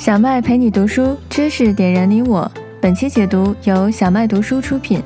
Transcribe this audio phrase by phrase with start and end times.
[0.00, 2.50] 小麦陪你读书，知识点燃你我。
[2.80, 5.02] 本期解读由小麦读书出品。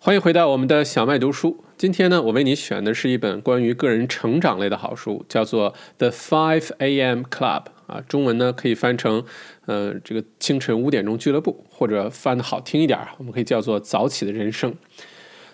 [0.00, 1.62] 欢迎回到我们的小麦读书。
[1.78, 7.20] 今天呢，我为你选的是一本关于个人成长类的好书，叫做《The Five A.M.
[7.30, 9.22] Club》啊，中文呢可以翻成
[9.66, 14.74] 呃这个清晨五点钟俱乐部，或者翻的好听一点，我们可以叫做早起的人生。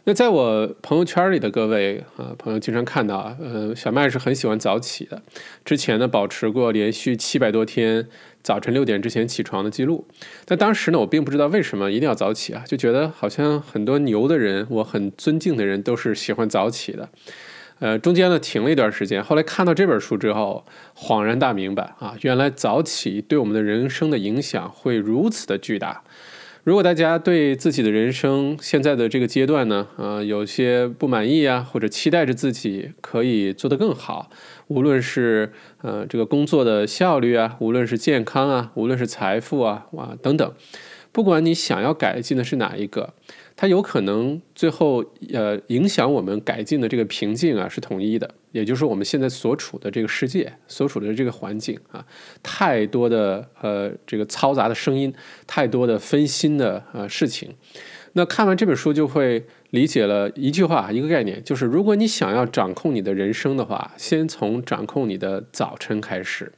[0.04, 5.22] 那在我朋友圈里的各位啊朋友，经常看到啊，呃，小麦是很喜欢早起的。
[5.64, 8.08] 之前呢，保持过连续七百多天
[8.42, 10.04] 早晨六点之前起床的记录。
[10.44, 17.08] 但当时呢，我并不知道为什么一定要早起啊，就觉得好像很多牛的人，我很尊敬的人都是喜欢早起的。
[17.78, 20.64] 呃，中间呢停了一段时间，后来看到这本书之后，
[20.96, 26.02] 恍然大明白啊，原来早起对我们的人生的影响会如此的巨大。
[26.64, 34.30] 如果大家对自己的人生现在的这个阶段呢，呃，有些不满意啊，或者期待着自己可以做得更好，
[34.68, 40.54] 无论是呃这个工作的效率啊，无论是健康啊，无论是财富啊，哇等等，
[41.10, 43.12] 不管你想要改进的是哪一个。
[43.56, 52.04] 它有可能最后呃影响我们改进的这个瓶颈啊是统一的，也就是我们现在所处的这个世界，所处的这个环境啊，
[52.42, 55.12] 太多的呃这个嘈杂的声音，
[55.46, 57.54] 太多的分心的呃事情。
[58.14, 66.52] 那看完这本书就会理解了一句话一个概念，就是如果你想要掌控你的人生的话，先从掌控你的早晨开始。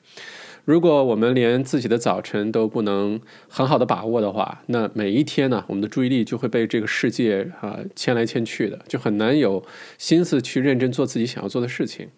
[0.64, 9.62] 如果我们连自己的早晨都不能很好的把握的话，那每一天呢，我们的注意力就会被这个世界啊牵来牵去的，就很难有
[9.98, 12.08] 心思去认真做自己想要做的事情。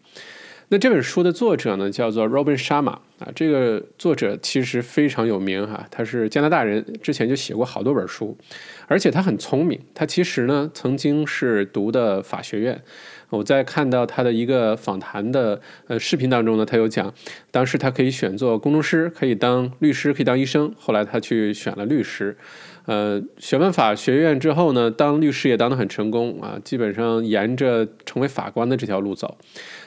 [0.68, 8.36] 那这本书的作者呢，叫做 Robin Sharma 啊，这个作者其实非常有名哈，他是加拿大人，之前就写过好多本书，
[8.88, 12.82] 而且他很聪明，他其实呢曾经是读的法学院。
[13.30, 17.12] 我在看到他的一个访谈的呃视频当中呢，他有讲，
[17.50, 20.72] 当时他可以选做工程师，可以当律师，可以当医生。
[20.78, 22.36] 后来他去选了律师，
[22.86, 29.36] 呃，选完法学院之后呢，当律师也当得很成功啊，基本上沿着成为法官的这条路走。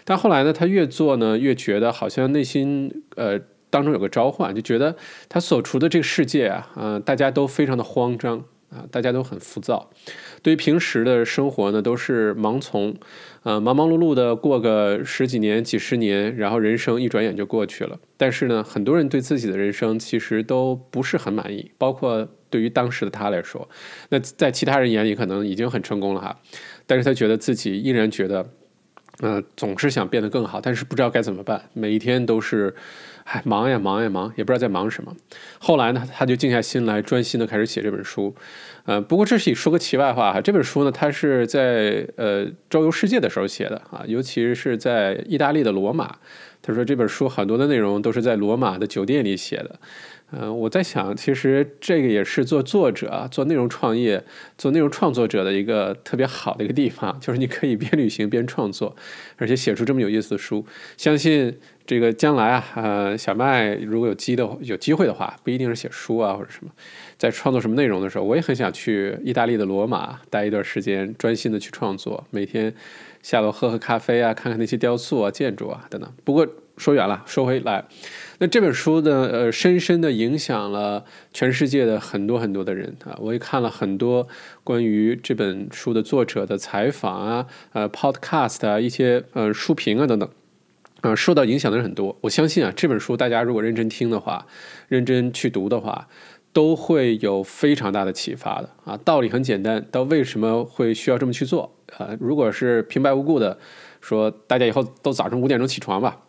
[0.04, 3.40] 但后来呢，他越做呢，越觉得好像内心呃
[3.70, 4.96] 当中有个召唤，就觉得
[5.30, 9.90] 他所处的这个世界啊，呃，大家都非常的慌张啊，大家都很浮躁。
[10.44, 12.96] 对于平时的生活呢，都是盲从，
[13.44, 18.00] 呃，忙忙碌碌的过个十几年、几十年，然后人生一转眼就过去了。
[18.16, 23.68] 但是呢，很多人对自己的人生其实都不是很满意，包括对于当时的他来说，
[24.10, 26.40] 那在其他人眼里可能已经很成功了哈，
[26.86, 28.50] 但是他觉得自己依然觉得，
[29.22, 32.76] 呃，总是想变得更好，但是不知道该怎么办，每一天都是。
[33.46, 35.16] 忙呀忙呀忙，也不知道在忙什么。
[35.60, 38.34] 后来呢，他就静下心来，专心的开始写这本书。
[38.86, 40.42] 呃，不过这是说个题外话哈。
[40.42, 46.16] 这本书呢，他是在呃周游世界的时候写的啊，尤其是在意大利的罗马。
[46.62, 49.80] 他说这本书很多的内容都是在罗马的酒店里写的。
[50.32, 54.24] 嗯，我在想，其实这个也是做作者、做内容创业、
[54.60, 58.96] 做内容创作者的一个特别好的一个地方，就是你可以边旅行边创作，
[59.38, 60.64] 而且写出这么有意思的书。
[60.98, 61.58] 相信
[61.90, 66.70] 这个将来啊，呃，小麦如果有机的有机会的话，不一定是写书啊或者什么，
[67.18, 72.72] 在创作什么内容的时候，我也很想去意大利的罗马待一段时间，专心的去创作，每天
[73.24, 76.08] 下楼喝喝咖啡啊，看看那些雕塑啊、建筑啊等等。
[76.24, 76.48] 不过
[76.78, 77.84] 说远了，说回来。
[78.38, 83.18] 那这本书呢，呃，深深的影响了全世界的很多很多的人啊！
[83.20, 84.28] 我也看了很多
[84.64, 90.30] 关于这本书的作者的采访啊，呃，podcast 啊，一些呃书评啊等等，
[91.02, 92.18] 啊，受到影响的人很多。
[92.22, 94.46] 我相信啊，这本书大家如果认真听的话，
[94.88, 96.08] 认真去读的话，
[96.52, 98.98] 都会有非常大的启发的啊！
[99.06, 102.10] 道理很简单，但为什么会需要这么去做啊？
[102.20, 103.58] 如果是平白无故的
[104.02, 106.20] 说，大家以后都早上五点钟起床吧。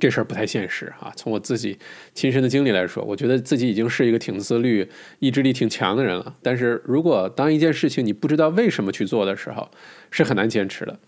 [0.00, 1.12] 这事儿不太现实啊！
[1.16, 1.78] 从我自己
[2.14, 4.88] 亲身的经历来说，我觉得自己已经是一个挺自律、
[5.20, 6.34] 意志力挺强的人了。
[6.42, 9.70] 但是如果当一件事情你不知道为什么去做的时候，
[10.10, 10.98] 是很难坚持的。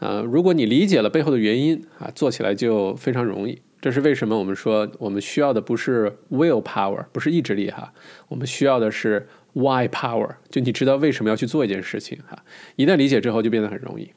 [0.00, 3.60] 呃，如果你理解了背后的原因啊，做起来就非常容易。
[3.80, 4.38] 这是为什么？
[4.38, 7.92] 我们说我们需要的不是 will power，不是意志力哈，
[8.28, 12.38] 我们需要的是 why power，就你知道为什么要去做一件事情哈。
[12.76, 14.10] 一旦理解之后，就变得很容易。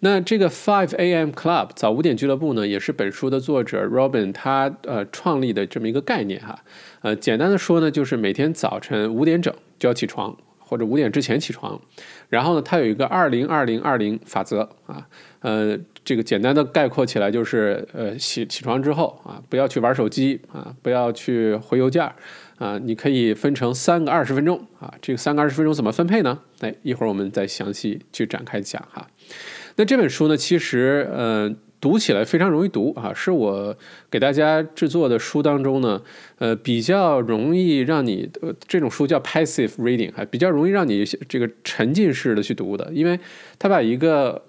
[0.00, 1.30] 那这个 Five A.M.
[1.30, 6.58] Club 早五点俱乐部呢，也是本书的作者 Robin 他呃创立的这么一个概念哈。
[7.02, 11.78] 呃，简单的说呢，就是每天早晨五点整就要起床，或者五点之前起床。
[12.30, 15.06] 然后呢，它有一个二零二零二零法则啊。
[15.40, 22.10] 呃，这个简单的概括起来就是，呃，起起床之后啊，不要去玩手机啊，不要去回邮件
[22.58, 24.92] 啊，你可以分成三个二十分钟啊。
[25.00, 26.38] 这个三个二十分钟怎么分配呢？
[26.60, 29.08] 哎，一会儿我们再详细去展开讲哈。
[29.76, 33.76] 那这本书呢，其实嗯读起来非常容易读啊，是我
[34.10, 36.02] 给大家制作的书当中呢，
[36.38, 43.18] 呃，比较容易让你呃这种书叫 passive reading，还比较容易让你这个沉浸式的去读的，因为
[43.58, 44.44] 它把一个。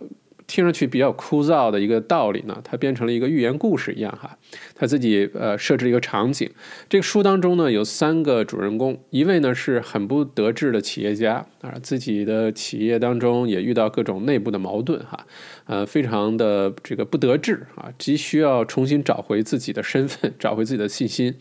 [0.51, 4.37] 听上去比较枯燥的一个道理呢，它变成了一个寓言故事一样哈。
[4.75, 6.49] 他自己呃设置一个场景，
[6.89, 15.25] 这个书当中呢有三个主人公，一位呢是很不得志的企业家啊，自己的企业当中也遇到各种内部的矛盾哈，
[15.67, 21.33] 呃，非常的这个不得志啊，急需要重新找回自己的身份， 找回自己的信心。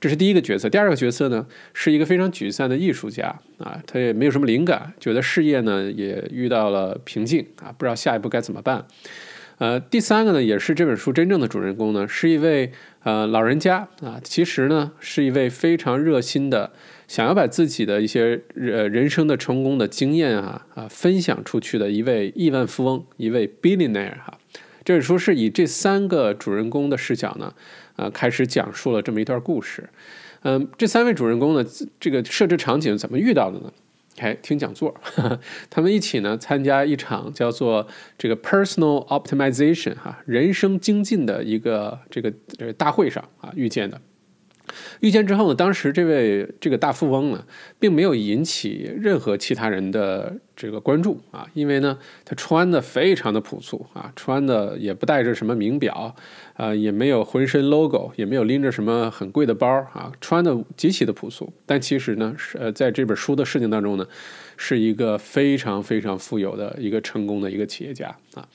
[0.00, 8.86] 这是第一个角色，第二个角色呢是一个非常沮丧的艺术家啊，他也没有什么灵感，觉得事业呢也遇到了瓶颈啊，不知道下一步该怎么办。
[9.58, 12.70] 呃，第三个呢也是这本书真正的主人公呢，是一位
[13.04, 16.72] 呃老人家啊，其实呢是一位非常热心的，
[17.08, 24.36] 想要把自己的一些呃人生的成功的经验啊啊分享出去的一位亿万富翁，一位 billionaire 哈。
[24.84, 27.54] 这本书是以这三个主人公的视角呢。
[27.96, 29.88] 啊，开始讲述了这么一段故事。
[30.42, 31.64] 嗯，这三位主人公呢，
[31.98, 33.72] 这个设置场景怎么遇到的呢？
[34.18, 34.94] 哎，听讲座，
[35.68, 44.00] 他们一起呢参加一场叫做这个 personal optimization 哈人生精进的一个这个呃大会上啊遇见的。
[45.00, 47.44] 遇见之后呢，当时这位这个大富翁呢，
[47.78, 56.16] 并没有引起任何其他人的这个关注啊，因为呢，他穿的非常的朴素啊，穿的也不带着什么名表，
[56.56, 61.52] 啊，也没有浑身 logo，也没有拎着什么很贵的包啊，穿的极其的朴素。
[61.64, 64.06] 但其实呢，是呃，在这本书的事情当中呢，
[64.56, 68.48] 是一个非常非常富有的一个成功的一个企业家啊。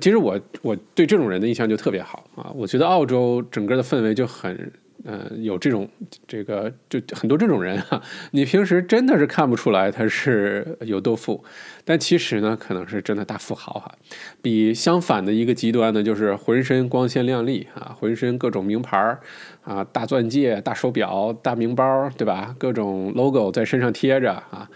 [0.00, 4.72] 其实我我对这种人的印象就特别好啊，我觉得澳洲整个的氛围就很。
[5.06, 5.86] 嗯，有这种
[6.26, 11.44] 这个就很多这种人哈，你平时真的是看不出来他是有多富，
[11.84, 13.94] 但其实呢，可能是真的大富豪哈。
[14.40, 19.20] 比相反的一个极端呢，就是浑身光鲜亮丽啊，浑身各种名牌儿
[19.62, 22.56] 啊，大钻戒、大手表、大名包，对吧？
[22.58, 24.70] 各种 logo 在身上贴着啊，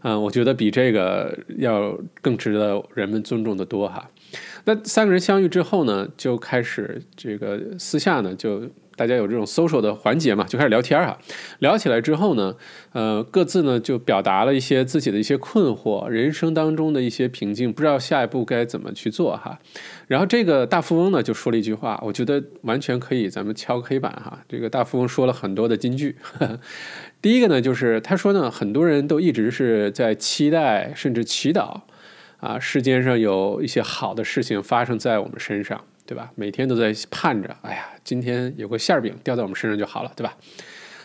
[0.00, 4.08] 嗯，我觉得比这个要更值得人们尊重的多哈。
[4.64, 8.62] 那三个人相遇之后呢，就开始这个私下呢就。
[8.96, 11.18] 大家有这种 social 的环节嘛，就开始聊天哈。
[11.58, 12.54] 聊起来之后呢，
[12.92, 19.58] 呃，各自呢就表达了一些自己的一些困惑，人生当中的一些瓶颈，不知道下一步该怎么去做哈。
[20.06, 24.38] 然后这个大富翁呢就说了一句话，我觉得完全可以咱们敲黑板哈。
[24.48, 26.16] 这个大富翁说了很多的金句，
[27.20, 31.80] 第一个呢就是他说呢，很多人都一直是在期待甚至祈祷
[32.38, 35.80] 啊，世间上有一些好的事情发生在我们身上。
[36.06, 36.30] 对吧？
[36.34, 40.36] 每天都在盼着，哎呀，今天有个馅儿饼掉在我们身上就好了，对吧？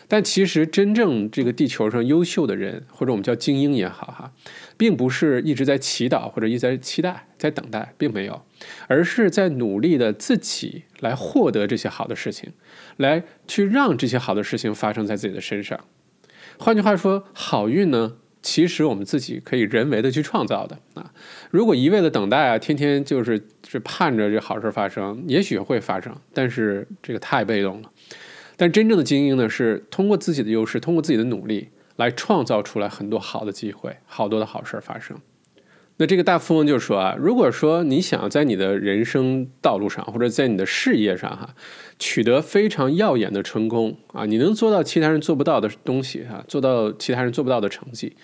[0.06, 4.32] 但其实真正这个地球上优秀的人，或者我们叫精英也好，哈，
[4.76, 8.42] 并不是一直在祈祷或者一直在期待、在等待，并没有，
[8.88, 12.52] 而是在努力的自己来获得这些好的事情，
[12.96, 15.78] 来去让这些好的事情发生在自己的身上。
[16.58, 18.16] 换句话说，好运呢？
[18.42, 21.12] 其实我们自己可以人为的去创造的啊！
[21.50, 27.90] 如果一味的等待啊，天天就是是盼着这好事发生，也许会发生，但是这个太被动了。
[28.56, 35.16] 但真正的精英呢，是通过自己的优势，通过自己的努力来创造出来很多好的机会，好多的好事发生。
[35.98, 41.54] 那这个大富翁就说啊，如果说你想在你的人生道路上，或者在你的事业上哈，
[42.00, 48.16] 取得非常耀眼的成功啊，你能做到其他人做不到的东西啊，做到其他人做不到的成绩，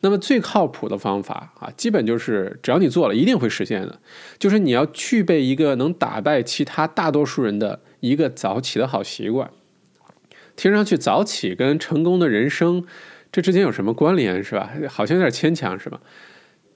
[0.00, 4.00] 那么最靠谱的方法啊，基本就是只要你做了，一定会实现的，
[4.38, 9.50] 就是你要具备一个能打败其他大多数人的一个早起的好习惯。
[10.56, 12.84] 听上去早起跟成功的人生
[13.30, 14.72] 这之间有什么关联是吧？
[14.88, 16.00] 好像有点牵强是吧？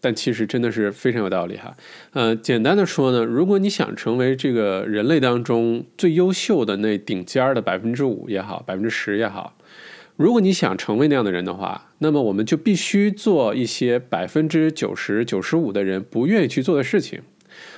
[0.05, 1.77] 但其实真的是非常有道理哈，
[2.11, 9.57] 呃，简单的说呢，如果你想成为这个人类当中最优秀的那顶尖儿的百分之五也好，百分之十也好，
[10.17, 17.21] 如果你想成为那样的人的话，那么我们就必须做一些百分之九十九十五的人不愿意去做的事情。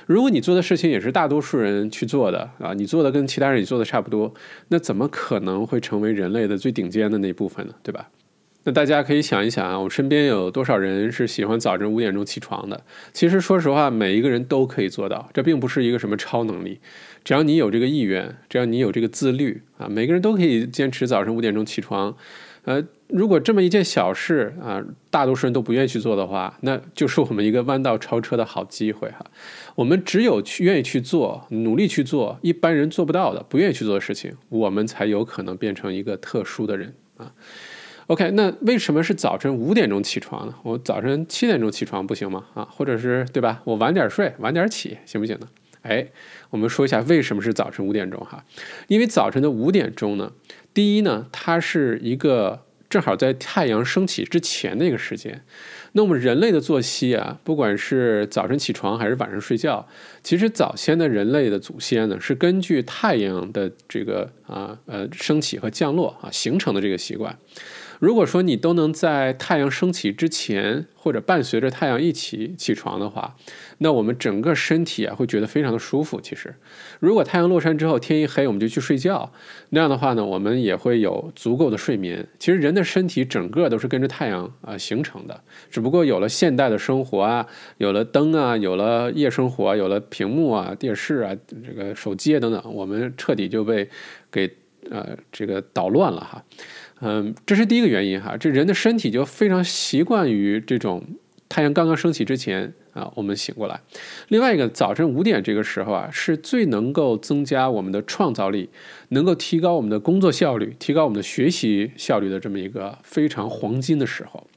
[0.07, 4.33] 如果你做的事情也是大多数人去做的啊，你做的跟其他人也做的差不多，
[4.69, 7.73] 那怎么可能会成为人类的最顶尖的那一部分呢？
[7.83, 8.09] 对吧？
[8.67, 12.83] 那大家可以想一想啊，我身边有多少人是喜欢早晨五点钟起床的？
[13.13, 16.79] 其实说实话，每一个人都可以做到，这并不是一个什么超能力。
[17.23, 22.17] 只要你有这个意愿，只要你有这个自律啊，每个人都可以坚持早晨五点钟起床。
[22.63, 29.23] 呃，如果这么一件小事啊，大多数人都不愿意去做的话，那就是我们一个弯道超车的好机会哈。
[29.75, 37.31] 我们只有去愿意去做，努力去做一般人做不到的、不愿意去做的事情，我们才有可能变成一个特殊的人啊。
[38.07, 40.53] OK，那为什么是早晨五点钟起床呢？
[40.61, 42.45] 我早晨七点钟起床不行吗？
[42.53, 43.61] 啊，或者是对吧？
[43.63, 45.47] 我晚点睡，晚点起，行不行呢？
[45.81, 46.07] 哎，
[46.51, 48.45] 我们说一下为什么是早晨五点钟哈？
[48.87, 50.31] 因为早晨的五点钟呢，
[50.71, 55.43] 第一呢，它是一个正好在太阳升起之前的一个时间。
[55.93, 59.87] 那我们人类的作息啊，不管是早晨起床还是晚上睡觉，
[60.21, 67.35] 其实早先的人类的祖先呢，是根据太阳的这个啊呃升起和降落啊形成的这个习惯。
[67.99, 73.35] 如果说你都能在太阳升起之前，或者伴随着太阳一起起床的话，
[73.77, 76.19] 那我们整个身体啊会觉得非常的舒服。
[76.19, 76.55] 其实，
[76.99, 79.31] 如果太阳落山之后天一黑我们就去睡觉，
[79.69, 82.27] 那样的话呢，我们也会有足够的睡眠。
[82.39, 87.47] 其实人的身体整个都是跟着太阳啊形成的，只不过有了现代的生活啊，
[87.77, 91.35] 有了灯啊，有了夜生活，有了屏幕啊、电视啊、
[91.65, 93.87] 这个手机啊等等，我们彻底就被
[94.31, 94.51] 给
[94.89, 96.43] 呃这个捣乱了哈。
[97.01, 101.03] 嗯，这是第一个原因哈，这人的身体就非常习惯于这种
[101.49, 103.79] 太阳刚刚升起之前啊，我们醒过来。
[104.29, 108.69] 另外一个，早晨五点这个时候啊，是最能够增加我们的创造力，
[109.09, 114.47] 能够提高我们的工作效率，提高我们的学习效率的这么一个非常黄金的时候。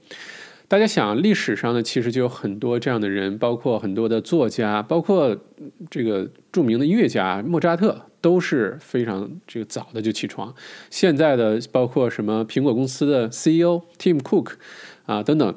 [0.68, 5.36] 大家想，历史上呢，其实就有很多这样的人，包括很多的作家，包括
[5.90, 10.54] 这个著名的音乐家莫扎特，都是非常这个早的就起床。
[10.90, 14.52] 现在的包括什么苹果公司的 CEO Tim Cook
[15.06, 15.54] 啊等等，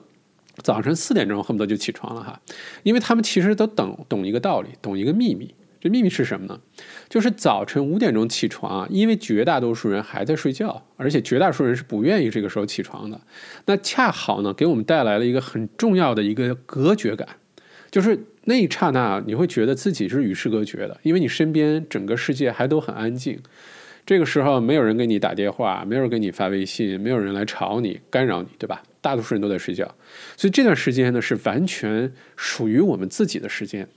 [0.57, 2.41] 早晨四点钟恨不得就起床了哈，
[2.83, 5.53] 因为他们其实都懂懂一个道理，懂一个秘密。
[5.79, 6.59] 这秘密是什么呢？
[7.09, 13.19] 就是早晨五点钟起床啊，因为绝大多数人还在睡觉，而且绝大多数人是不愿意这个时候起床的。
[13.65, 17.27] 那恰好呢，给我们带来了一个很重要的一个隔绝感，
[17.89, 23.39] 就是那一刹那你会觉得自己是与世隔绝的，因为你身边整个世界还都很安静。
[24.05, 28.81] 这个时候没有人给你打电话，没有人给你发微信，没有人来吵你、干扰你，对吧？
[28.99, 29.85] 大多数人都在睡觉，
[30.35, 33.87] 所以这段时间呢是完全属于我们自己的时间。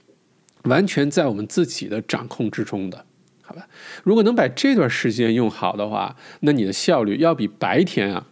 [0.65, 3.05] 完全在我们自己的掌控之中的，
[3.43, 3.67] 好吧？
[4.03, 8.27] 如果能把这段时间用好的话，那你的效率要比白天啊，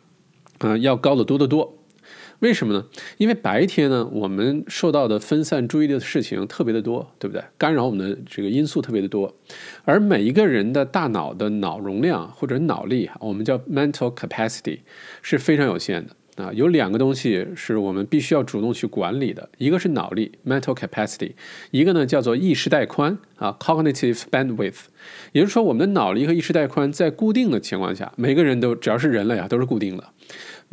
[0.61, 1.79] 嗯，要高得多得多。
[2.43, 2.85] 为什么呢？
[3.19, 7.45] 因为白天呢，我们受到的分散注意力的事情特别的多，对不对？
[7.57, 9.33] 干扰我们的这个因素特别的多，
[9.85, 14.81] 而每一个人的大脑的脑容量或者脑力，我们叫 mental capacity，
[15.23, 16.17] 是非常有限的。
[16.43, 21.33] 啊，有两个东西是我们必须要主动去管理的，一个是脑力 （mental capacity），
[21.71, 24.85] 一个呢叫做意识带宽啊 （cognitive bandwidth）。
[25.33, 30.05] 也就是说，我们的脑力和意识带宽在固定的情况下，每个人都只要是人类啊，都是固定的。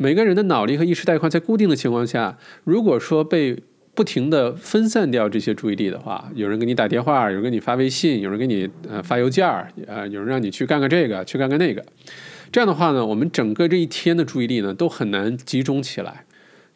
[0.02, 3.54] 每个人的脑力和意识带宽在固定的情况下，如果说被
[3.94, 11.84] 不停的分散掉这些注意力的话，有人给你打电话，有人给你发微信，有人给你呃发邮件儿，呃，有人让你去干个这个，去干个那个。
[12.50, 16.24] 这样的话呢，我们整个这一天的注意力呢都很难集中起来，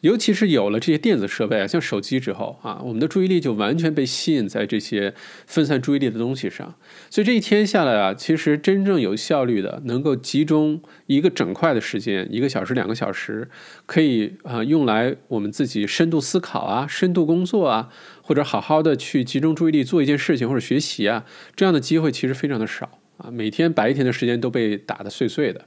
[0.05, 5.11] 尤其是有了这些电子设备啊，像手机之后啊，我们的注意力就完全被吸引在这些
[5.47, 6.75] 分散注意力的东西上。
[7.09, 13.49] 所以这一天下来啊，其实真正有效率的，能够集中一个整块的时间，一个小时、两个小时，
[13.87, 17.89] 可以啊用来我们自己深度思考啊、深度工作啊，
[18.21, 22.99] 或者好好的去集中注意力做一件事情或者学习啊，这样的机会其实非常的少。
[23.17, 25.65] 啊，每天白天的时间都被打得碎碎的，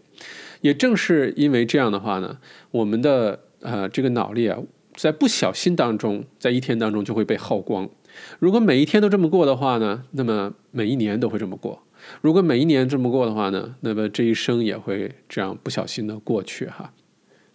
[0.61, 2.39] 也正是因为这样的话呢，
[2.71, 4.59] 我们的呃这个脑力啊，
[4.95, 7.89] 在不小心当中，在一天当中就会被耗光。
[8.39, 11.83] 如果每一天都这么过的话呢，那么每一年都会这么过。
[12.21, 16.93] 如果每一年这么过的话呢，那么这一生也会这样不小心的过去哈。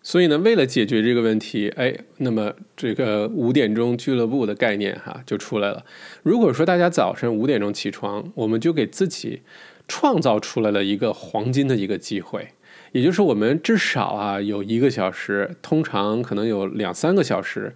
[0.02, 5.86] 所以呢，为了解决这个问题，哎，那么这个五点钟俱乐部的概念哈就出来了。
[6.24, 9.42] 如果说大家早晨五点钟起床，我们就给自己。
[9.86, 12.48] 创造出来了一个黄金的一个机会，
[12.94, 17.76] 也就是我们至少啊有一个小时，通常可能有两三个小时，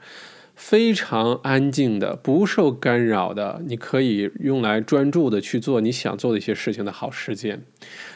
[0.56, 7.62] 非常安静的、不受干扰的，你可以用来专注的去做你想做的一些事情的好时间。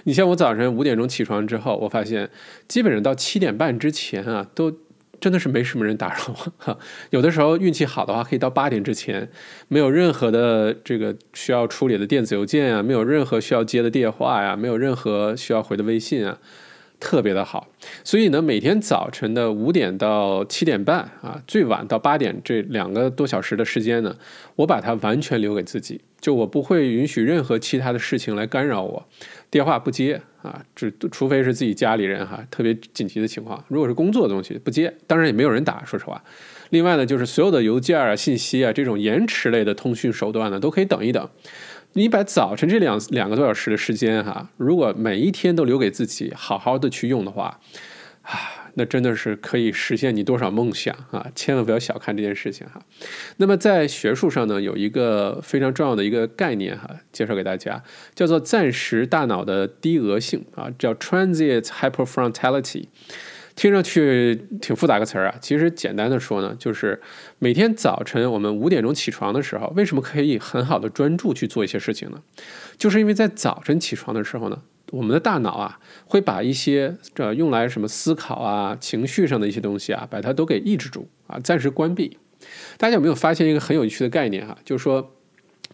[0.05, 2.29] 你像我早晨五点钟起床之后，我发现
[2.70, 4.74] 基本上到七点半之前啊都。
[5.20, 6.79] 真的是没什么人打扰我，
[7.12, 9.29] 有的时候运气好的话，可以到八点之前，
[9.67, 16.39] 没有任何的这个需要处理的电子邮件啊，没有任何需要接的电话呀，没有任何需要回的微信啊，
[17.01, 17.67] 特别的好。
[18.05, 24.15] 所以呢，每天早晨的五点到七点半啊，最晚到八点这两个多小时的时间呢，
[24.55, 29.05] 我把它完全留给自己，就我不会允许任何其他的事情来干扰我。
[29.50, 33.62] 电话不接啊，只除非是自己家里人哈，特别紧急的情况。
[33.67, 36.24] 如果是工作的东西不接，当然也没有人打，说实话。
[36.70, 41.29] 另外呢，就是所有的邮件啊、信息啊这种延迟类的通讯手段呢，都可以等一等。
[41.93, 47.60] 你把早晨这两两个多小时的时间哈，如果每一天都留给自己，好好的去用的话，
[48.21, 48.39] 啊，
[48.75, 51.27] 那真的是可以实现你多少梦想啊！
[51.36, 52.81] 千万不要小看这件事情哈。
[53.38, 57.83] 那么在学术上呢，有一个非常重要的一个概念哈，介绍给大家，
[58.15, 62.86] 叫做暂时大脑的低额性啊，叫 transient hyperfrontality。
[63.55, 67.00] 听上去挺复杂个词儿啊，其实简单的说呢，就是
[67.38, 72.22] 每天早晨我们五点钟起床的时候，为什么可以很好的专注去做一些事情呢？
[72.77, 82.17] 就是因为在早晨起床的时候呢，我们的大脑啊会把一些这用来什么思考啊、情绪上的一些东西啊，把它都给抑制住啊，暂时关闭。
[82.77, 84.58] 大家有没有发现一个很有趣的概念哈？
[84.63, 85.13] 就是说，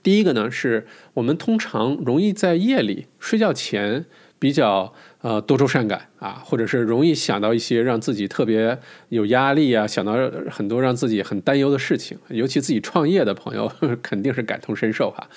[0.01, 4.05] 第一个呢，是我们通常容易在夜里睡觉前。
[4.39, 8.77] 比较呃多愁善感啊，或者是容易想到一些让自己特别
[9.09, 10.13] 有压力啊，想到
[10.49, 15.27] 很多让自己很担忧的事情，尤其自己创业的朋友 肯定是感同身受哈。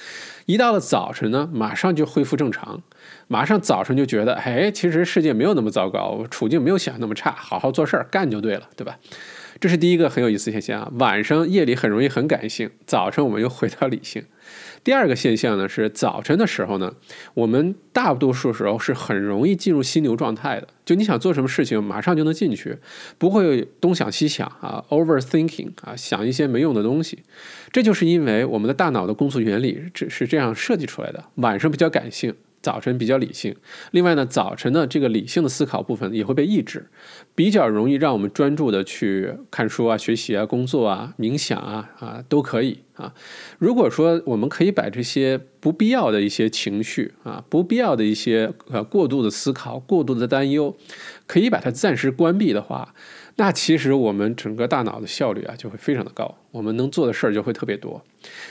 [0.47, 2.83] 一到了早晨呢，马上就恢复正常，
[3.29, 8.99] 马上早晨就觉得，哎，其实世界没有那么糟糕，处境没有想那么差，好好做事儿干就对了，对吧？
[9.61, 10.91] 这是第一个很有意思现象啊。
[10.99, 14.25] 晚上夜里很容易很感性，早晨我们又回到理性。
[14.83, 16.95] 第二个现象呢是早晨的时候呢，
[17.35, 20.69] 我们大多数时候是很容易进入心流状态的。
[20.85, 22.79] 就你想做什么事情，马上就能进去，
[23.19, 27.19] 不会东想西想啊，overthinking 啊，想一些没用的东西。
[27.71, 31.25] 这就是因为我们的大脑的工作原理只是这样设计出来的。
[31.37, 32.35] 晚上比较感性。
[32.63, 33.57] 早晨比较理性，
[33.91, 36.87] 另外呢，早晨的这个理性的思考部分也会被抑制，
[37.35, 43.15] 比较容易让我们专注的去看书啊、学习啊、工作啊、冥想啊啊都可以啊。
[43.59, 50.77] 如果说我们可以把这些不必要的一些情绪啊、不必要的一些呃过度的思考、过度的担忧，
[51.27, 52.95] 可以把它暂时关闭的话。
[53.37, 58.05] 那其实我们整个大脑的效率啊就会非常的高，我们能做的事儿就会特别多。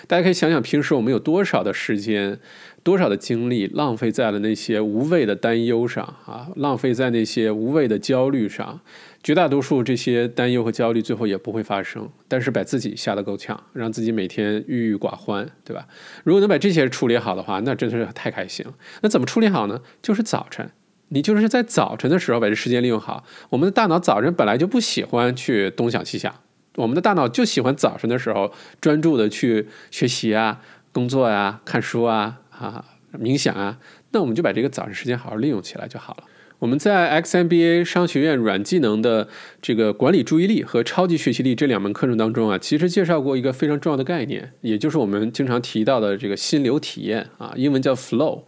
[0.08, 2.40] 大家可以想想，平时我们有多少的时间、
[2.84, 8.80] 多少的精力浪费在了那些无谓的担忧上啊，浪费在那些无谓的焦虑上。
[9.22, 15.86] 绝大多数这些担忧和焦虑最后也不会发生，但是把自己吓得够呛，让自己每天郁郁寡欢，对吧？
[16.24, 18.74] 如果能把这些处理好的话，那真的是太开心了。
[19.02, 19.82] 那怎么处理好呢？
[20.02, 20.72] 就是早晨。
[21.10, 23.24] 你就是在早晨的时候把这时间利用好。
[23.50, 26.34] 我们的大脑早晨本来就不喜欢去东想西想，
[26.76, 30.62] 我们的大脑就喜欢早晨的时候专注的去学习啊、
[30.94, 32.86] 工作呀、看书啊、啊
[33.20, 33.80] 冥想啊。
[34.12, 36.24] 那我们就把这个早晨时间好好利用起来就好了。
[36.60, 39.30] 我们在 XMBA 商学院软技能的
[39.62, 48.44] 这个管理注意力和超级学习力这两门课程当中啊，其实介绍过一个非常重要的概念，也就是我们经常提到的这个心流体验啊，英文叫 Flow。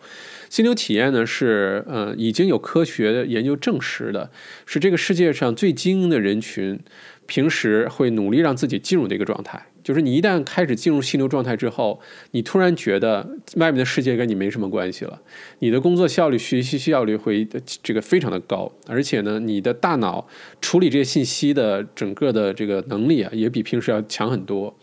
[0.50, 4.30] 心流体验呢是呃已经有科学研究证实的，
[4.66, 6.78] 是这个世界上最精英的人群
[7.26, 9.68] 平时会努力让自己进入的一个状态。
[9.84, 12.00] 就是你一旦开始进入心流状态之后，
[12.32, 15.22] 你突然觉得外面的世界跟你没什么关系了，
[15.60, 17.48] 你的工作效率、学习效率会
[17.84, 20.28] 这个非常的高，而且呢，你的大脑
[20.60, 24.76] 处理这些信息的整个的这个能力啊，也比平时要强很多。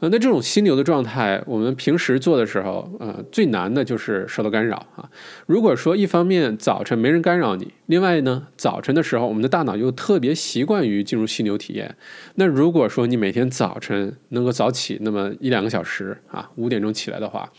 [0.00, 5.10] 呃，那这种心流的状态，我们平时做的时候，呃，最难的就是受到干扰啊。
[5.46, 11.96] 如果说一方面早晨没人干扰你，另外呢，早晨的时候我们的大脑又特别习惯于进入心流体验，
[12.36, 17.52] 那如果说你每天早晨能够早起那么一两个小时啊，五点钟起来的话，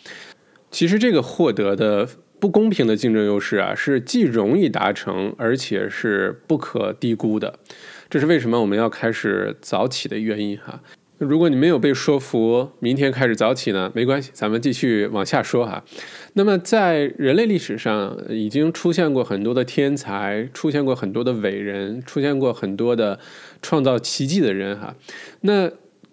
[0.71, 2.07] 其实这个获得的
[2.39, 7.59] 不公平的竞争优势啊，是既容易达成，而且是不可低估的。
[8.09, 10.81] 这是为什么我们要开始早起的原因哈。
[11.21, 13.91] 如果你没有被说服，明天开始早起呢？
[13.93, 15.83] 没关系，咱们继续往下说哈。
[16.33, 23.19] 那么，在人类历史上，已经出现过很多的天才，出现过很多的伟人，出现过很多的
[23.61, 24.95] 创造奇迹的人哈。
[25.41, 25.69] 那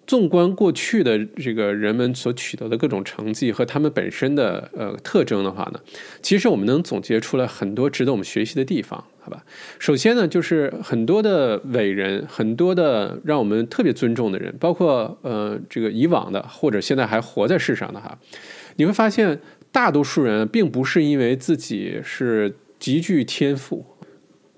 [0.09, 5.79] 纵观过去的这个人们所取得的各种成绩和他们本身的呃特征的话呢，
[6.23, 9.45] 其实我们能总结出来很多值得我们学习的地方，好吧？
[9.77, 18.17] 首先呢，就是很多的伟人，很多的让我们特别尊重的人，包括呃这个以往的或者现在还活在世上的哈，
[18.77, 19.39] 你会发现
[19.71, 23.85] 大多数人并不是因为自己是极具天赋。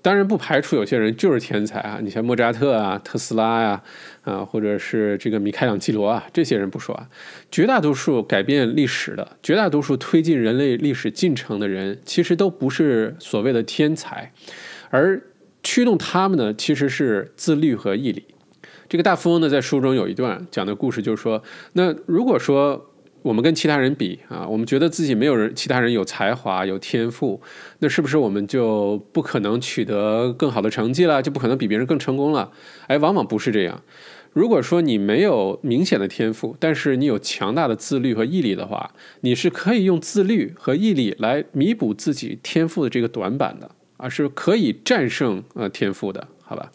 [0.02, 3.82] 当然不排除有些人就是天才啊，你像莫扎特啊、特斯拉呀，
[4.22, 7.08] 啊，或者是这个米开朗基罗啊，这些人不说啊，
[7.52, 14.32] 绝大多数改变历史的、绝大多数推进人类历史进程的人，其实都不是所谓的天才，
[14.90, 15.22] 而
[15.62, 18.24] 驱动他们呢其实是自律和毅力。
[18.88, 21.42] 这个大富翁呢，在书中有一段讲的故事，就是说，
[21.74, 22.88] 那如果说。
[23.22, 27.40] 我们跟其他人比啊，我们觉得自己没有人，其他人有才华、有天赋，
[27.78, 31.22] 那是不是我们就不可能取得更好的成绩了？
[31.22, 32.50] 就不可能比别人更成功了？
[32.88, 33.80] 哎，往往不是这样。
[34.32, 46.26] 如果说你没有明显的天赋，但是你有强大的自律和毅力的话，你是可以用自律和毅力来弥补自己天赋的这个短板的，啊，是可以战胜呃天赋的。
[46.52, 46.70] 好吧？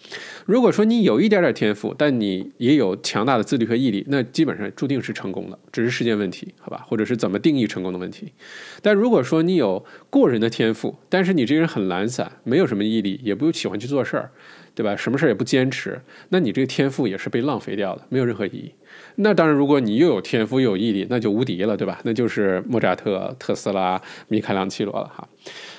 [0.47, 6.83] 如果说你有一点点天赋，但你也有强大的自律和毅力，那基本上注定是成功的，只是时间问题，好吧？
[6.87, 8.33] 或者是怎么定义成功的问题。
[8.81, 14.31] 但如果说你有过人的天赋，但是你这个人很懒散，没有什么毅力，也不喜欢去做事儿，
[14.73, 14.95] 对吧？
[14.95, 18.71] 什么事儿也不坚持，那你这个天赋也是被浪费掉的，没有任何意义。
[19.17, 21.99] 那当然，如果你又有天赋又有毅力，那就无敌了，对吧？
[22.03, 25.27] 那就是莫扎特、特斯拉、米开朗基罗了哈。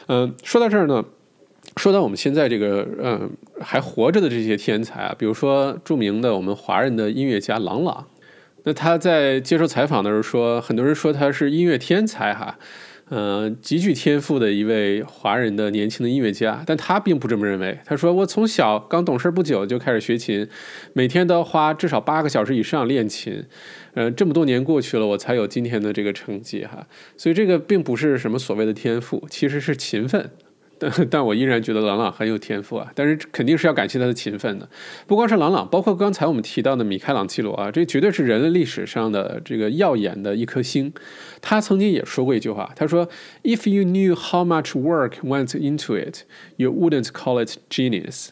[0.07, 1.05] 嗯，说到这儿呢。
[1.79, 8.07] 说到我们现在这个，嗯，还活着的这些天才啊，比如说著名的我们华人的音乐家郎朗，
[8.64, 12.59] 那他在接受采访的时候说，很多人说他是音乐天才哈，
[13.11, 17.79] 嗯，极具天赋的一位华人的年轻的音乐家，但他并不这么认为。
[17.87, 20.47] 他说，我从小刚懂事不久就开始学琴，
[20.93, 23.45] 每天都要花至少八个小时以上练琴，
[23.95, 26.87] 嗯，这么多年过去了，我才有今天的这个成绩哈。
[27.17, 30.31] 所以这个并不是什么所谓的天赋，其实是勤奋。
[30.79, 34.69] 但但我依然觉得朗朗很有天赋啊，但是肯定是要感谢他的勤奋的。
[35.07, 40.93] 不光是朗朗，包括刚才我们提到的米开朗基罗啊，这绝对是人类历史上的这个耀眼的一颗星。
[41.41, 43.09] 他曾经也说过一句话，他说
[43.43, 46.23] ：“If you knew how much work went into it,
[46.57, 48.29] you wouldn't call it genius。”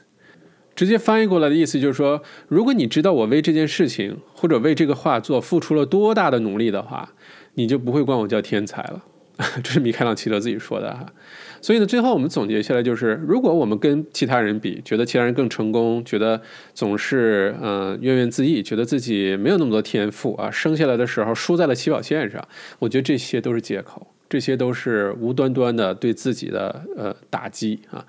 [0.76, 7.14] 直接翻译过来的意思就是说，如果你知道我为这件事情或者为这个画作付出了多大的努力的话，
[7.54, 9.02] 你就不会管我叫天才了。
[9.62, 11.06] 这是米开朗基罗自己说的哈。
[11.66, 16.40] 所以呢，最后我们总结下来就是，如果我们跟其他人比，觉得其他人更成功，觉得
[16.72, 22.46] 总是嗯怨怨自艾，觉得自己没有那么多天赋啊，生下来的时候输在了起跑线上，
[22.78, 28.06] 我觉得这些都是借口，这些都是无端端的对自己的呃打击啊。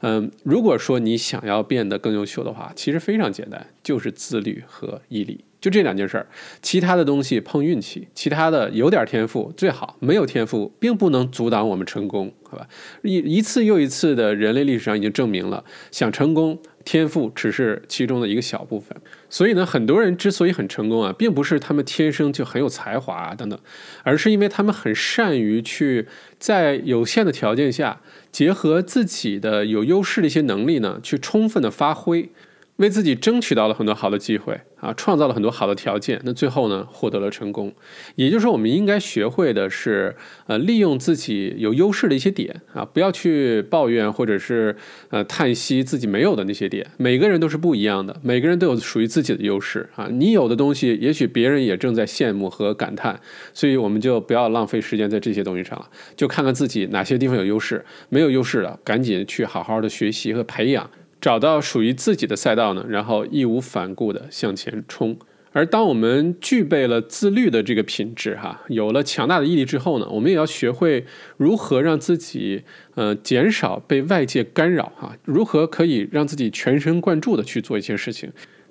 [0.00, 5.44] 嗯，如果说你想要变得更优秀的话，其实非常简单，就是自律和毅力。
[5.60, 6.26] 就这两件事儿，
[6.62, 12.68] 其他的东西碰运气，其他的有点天赋最好，没有天赋并不能阻挡我们成功，好吧？
[13.02, 18.96] 一一次又一次的人类历史上已经证明了，想成功，天赋只是其中的一个小部分。
[19.30, 23.58] 所以呢，很多人之所以很成功啊，并不是他们天生就很有才华啊等等，
[24.02, 26.06] 而是因为他们很善于去
[26.38, 28.00] 在有限的条件下，
[28.32, 32.30] 结合自己的有优势的一些能力呢，去充分的发挥。
[32.78, 37.74] 为自己争取到了很多好的机会啊，创造了很多好的条件，那最后呢，获得了成功。
[38.14, 40.14] 也就是说，我们应该学会的是，
[40.46, 44.76] 呃，利用自己有优势的一些点啊，不要去抱怨或者是
[45.10, 46.86] 呃叹息自己没有的那些点。
[46.96, 50.06] 每个人都是不一样的，每个人都有属于自己的优势啊。
[50.12, 53.20] 你有的东西，也许别人也正在羡慕和感叹，
[53.52, 60.88] 所以我们就不要浪费时间在这些东西上了，就看看自己哪些地方有优势，没有优势的，赶紧去好好的学习和培养。
[61.20, 65.16] 找到属于自己的赛道呢，然后义无反顾地向前冲。
[65.50, 71.04] 而当我们具备了自律的这个品质，哈，有了强大的毅力之后呢，我们也要学会
[71.38, 72.62] 如何让自己
[72.94, 78.30] 呃减少被外界干扰，哈，如何可以让自己全神贯注地去做一些事情。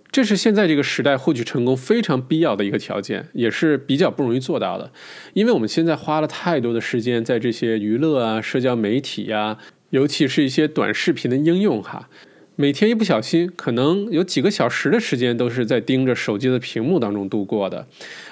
[0.10, 4.90] 这是现在这个时代获取成功非常必要的一个条件，也是比较不容易做到的。
[5.34, 9.58] 因为我们现在花了太多的时间在这些娱乐啊、社交媒体呀，
[9.90, 12.08] 尤其是一些短视频的应用，哈。
[12.60, 17.86] 每天一不小心，可能有几个小时的时间都是在盯着手机的屏幕当中度过的，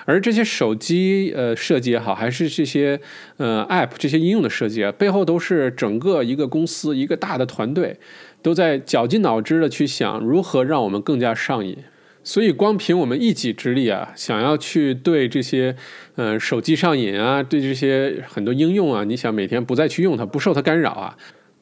[0.03, 2.99] 而这些手机呃设计也好，还是这些
[3.38, 7.97] 呃 App 这些应用的设计啊，背后都是整个一个公司一个大的团队
[8.41, 11.77] 都在绞尽脑汁的去想如何让我们更加上瘾。
[12.23, 15.75] 所以光凭我们一己之力啊，想要去对这些
[16.15, 21.15] 呃手机上瘾啊，对这些很多应用啊，你想每天不再去用它，不受它干扰啊。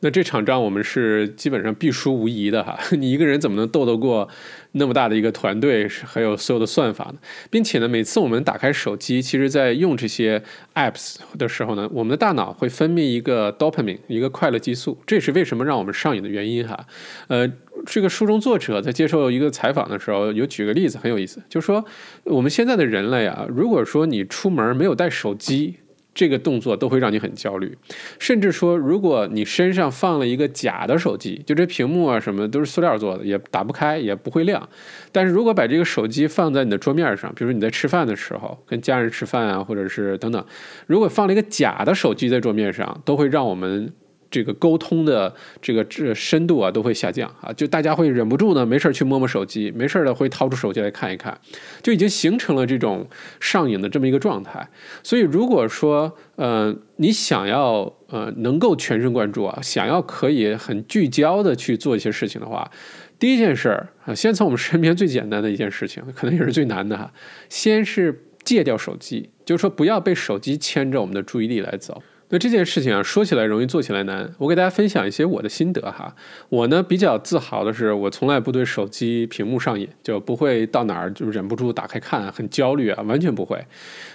[0.04, 4.28] 那这场仗我们是基本上必输无疑的哈， 你一个人怎么能斗得过
[4.74, 7.16] 那么大的一个团队，还有所有的算法呢？
[7.50, 16.86] 并且呢，每次我们打开手机，其实在用这些 apps 的时候呢，我们的大脑会分泌一个 dopamine，一个快乐激素，这也是为什么让我们上瘾的原因哈。
[17.30, 17.50] 呃，
[17.86, 21.86] 这个书中作者在接受一个采访的时候，有举个例子很有意思，就是说
[22.26, 25.76] 我们现在的人类啊，如果说你出门没有带手机。
[26.14, 27.78] 这个动作都会让你很焦虑，
[28.20, 34.70] 甚至说，如果你身上放了一个假的手机，就这屏幕啊什么都是塑料做的，也打不开，也不会亮。
[35.12, 40.46] 但是如果把这个手机放在你的桌面上，比如说你在吃饭的时候，跟家人吃饭啊，或者是等等，
[40.86, 43.92] 如果放了一个假的手机在桌面上，都会让我们。
[44.34, 51.40] 这个沟通的这个这深度啊都会下降啊，就大家会忍不住呢，没事去摸摸手机，没事的会掏出手机来看一看，
[51.84, 53.08] 就已经形成了这种
[53.40, 54.68] 上瘾的这么一个状态。
[55.04, 62.72] 所以如果说呃你想要呃能够全神贯注啊，想要可以很聚焦的去做一些事情的话，
[63.20, 67.14] 第一件事儿啊，先从我们身边最简单的一件事情，可能也是最难的哈，
[67.50, 72.02] 先是戒掉手机，就是说不要被手机牵着我们的注意力来走。
[72.34, 74.28] 那这件事情啊，说起来容易，做起来难。
[74.40, 76.16] 我给大家分享一些我的心得哈。
[76.50, 83.64] 我呢比较自豪的是，我从来不对手机屏幕上瘾，就不会到哪儿就忍不住打开看，很焦虑啊，完全不会。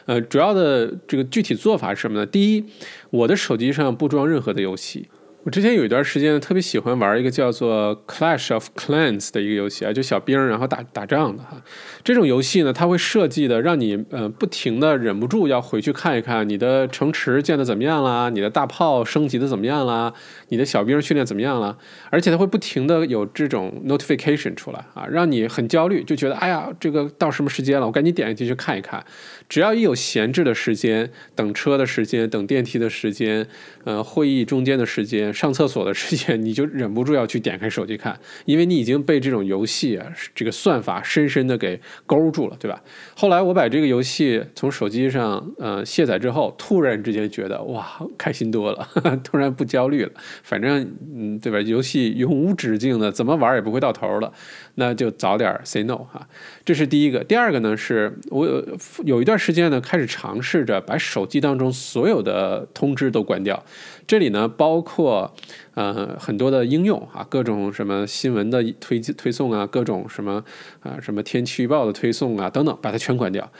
[0.07, 2.27] 呃，主要的这个具体做法是什么呢？
[2.27, 2.65] 第一，
[3.11, 5.07] 我的手机上不装任何的游戏。
[5.45, 11.63] 我之前有一段时间特别喜欢玩一个叫做 Clash of Clans 的一个游戏啊，就小兵然后打打仗的哈。
[12.03, 20.13] 这种游戏呢，它会设计的让你呃不停的忍不住要回去看一看你的城池建的怎么样啦，你的大炮升级的怎么样啦，
[20.49, 21.77] 你的小兵训练怎么样啦，
[22.11, 29.03] 而且它会不停的有这种 notification 出来啊，让你很焦虑，就觉得哎呀，这个到什么时间了，我赶紧点进去看一看。
[29.49, 33.47] 只要一有闲置的时间，等车的时间，等电梯的时间，
[33.85, 35.33] 呃，会议中间的时间。
[35.33, 42.83] 上厕所的时间，你就忍不住要去点开手机看，因为你已经被这种游戏啊，这个算法深深的给勾住了，对吧？
[43.17, 47.87] 后来我把这个游戏从手机上呃卸载之后，突然之间觉得哇，
[48.19, 48.87] 开心多了，
[49.25, 50.13] 突然不焦虑了。
[50.43, 51.59] 反正嗯，对吧？
[51.63, 54.31] 游戏永无止境的，怎么玩也不会到头了，
[54.75, 56.29] 那就早点 say no 哈。
[56.67, 57.25] 这是第一个。
[57.25, 58.47] 第二个呢，是我
[59.05, 63.65] 有一段时间呢，开始尝试着把手机当中所有的通知都关掉。
[64.07, 65.35] 这里呢，包括
[65.75, 70.45] 呃很多的应用啊，各种什么新闻的推推送啊，各种什么
[70.81, 73.51] 啊什么天气预报的推送啊等等，把它全关掉。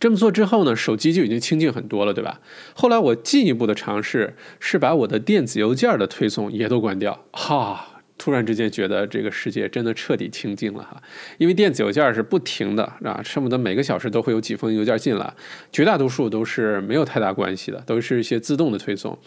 [0.00, 2.40] 这么做之后呢，手机就已经清静很多了，对吧？
[2.74, 7.91] 后来我进一步的尝试是把我的电子邮件的推送也都关掉，哈。
[8.22, 11.02] 突然之间觉得这个世界真的彻底清静了哈，
[11.38, 15.34] 因为电子邮件是不停的啊，恨不得每个小时都会有几封邮件进来，
[15.72, 19.18] 绝大多数都是没有太大关系的，都是一些自动的推送。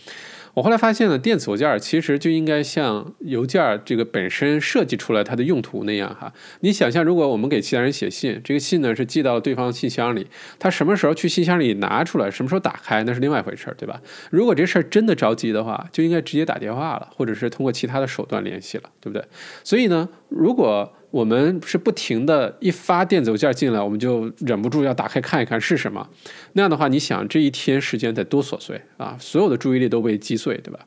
[0.56, 6.32] 我后来发现呢，电子邮件其实就应该像邮件这个本身设计出来它的用途那样哈。
[6.62, 10.26] 你想象，如果我们给其他人写信，这个信呢是寄到对方信箱里，
[10.58, 14.02] 他什么时候去信箱里拿出来，什么时候打开，那是另外一回事儿，对吧？
[14.32, 19.22] 如果这事儿真的着急的话，就应该直接打电话了，或者是通过其他的手段联系了，对不对？
[19.62, 26.06] 所以呢，如果我们是不停的，一发电子邮件进来，我们就忍不住要打开看一看是什么。
[26.54, 29.16] 那样的话，你想这一天时间得多琐碎啊！
[29.18, 30.80] 所有的注意力都被击碎，对吧？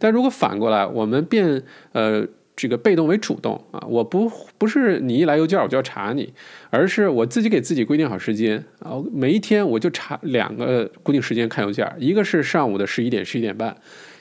[0.00, 6.32] 但如果反过来，我们变呃这个被动为主动啊，我不不是你一来邮件我就要查你，
[6.70, 13.76] 而是我自己给自己规定好时间啊，每一天我就查两个固定时间看邮件，一个是上午的十一点十一点半。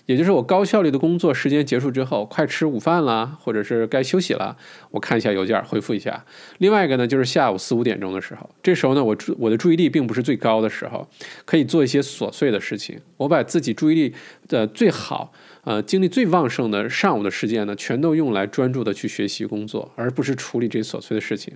[0.05, 4.55] 也就是我高效率的工作时间结束之后，快吃午饭了，或者是该休息了，
[4.91, 6.23] 我看一下邮件，回复一下。
[6.59, 11.07] 另外一个呢，就是下午四五点钟的时候，这时候呢，我注我的注意力并不是最高的时候，
[11.43, 12.99] 可以做一些琐碎的事情。
[13.17, 14.13] 我把自己注意力
[14.47, 21.53] 的最好，呃，精力最旺盛的上午的时间呢，全都用来专注的去学习工作，而不是处理这些琐碎的事情。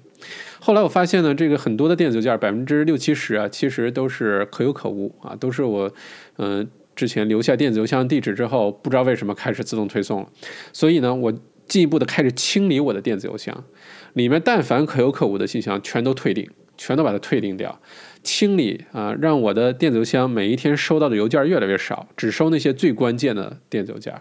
[0.60, 5.94] 后来我发现呢，这个很多的电子邮件，百分之六七十啊，其实都是可有可无啊，都是我，
[6.38, 6.68] 嗯。
[7.00, 10.30] 之前留下电子邮箱地址之后，不知道为什么开始自动推送了，
[10.74, 11.34] 所以呢，我
[11.66, 13.64] 进一步的开始清理我的电子邮箱，
[14.12, 17.80] 里面但凡可有可无的信箱全都退订，全都把它退订掉，
[18.22, 24.14] 清理啊，让我的电子邮箱每一天收到的邮件越来越少，只收那些最关键的电子邮件。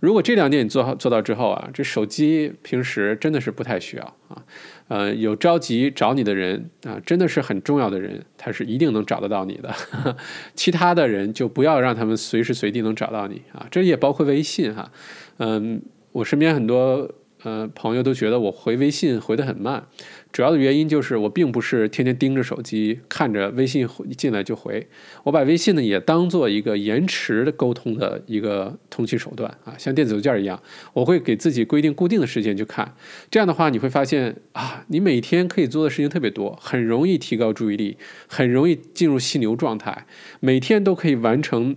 [0.00, 4.42] 如果这两点你做好做到之后啊，这手机平时真的是不太需要啊。
[4.88, 9.74] 呃，有着急找你的人啊，真的是很重要的人，他是一定能找得到你的。
[10.54, 14.90] 其他的人就不要让他们随时随地能找到你啊，这也包括微信哈。
[15.38, 17.10] 嗯，我身边很多。
[17.44, 19.86] 呃，朋友都觉得我回微信回得很慢，
[20.32, 24.88] 主要的原因就是我并不是天天盯着手机看着微信进来就回，
[25.24, 30.58] 我把微信呢也当做一个延迟的沟通的一个通讯手段啊，像电子邮件一样，
[30.94, 32.94] 我会给自己规定固定的时间去看，
[33.30, 40.06] 这样的话你会发现啊，你每天可以做的事情特别多，很容易提高注意力，很容易进入心流状态，
[40.40, 41.76] 每天都可以完成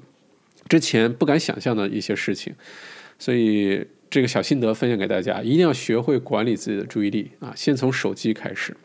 [0.69, 2.53] 之前不敢想象的一些事情，
[3.19, 3.85] 所以。
[4.09, 7.53] 这个小心得分享给大家，一定要学会管理自己的注意力啊！
[7.55, 8.75] 先从手机开始。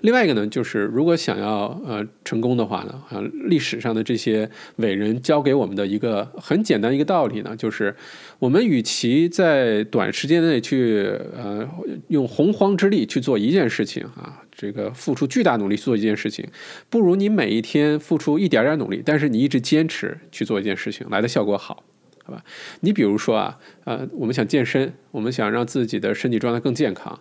[0.00, 7.94] 另外一个呢，就是如果想要呃成功的话呢，啊，历史上的这些伟人教给我们的一个很简单一个道理呢，就是
[8.38, 11.68] 我们与其在短时间内去呃
[12.08, 16.46] 用洪荒之力去做一件事情啊，这个付出巨大努力去做一件事情，
[16.88, 21.84] 不如你每一天付出一点点努力，但是你一直坚持去做一件事情来的效果好。
[22.26, 22.42] 好吧，
[22.80, 27.16] 你比如说啊，呃，我们想健身，我们想让自己的身体状态更健康。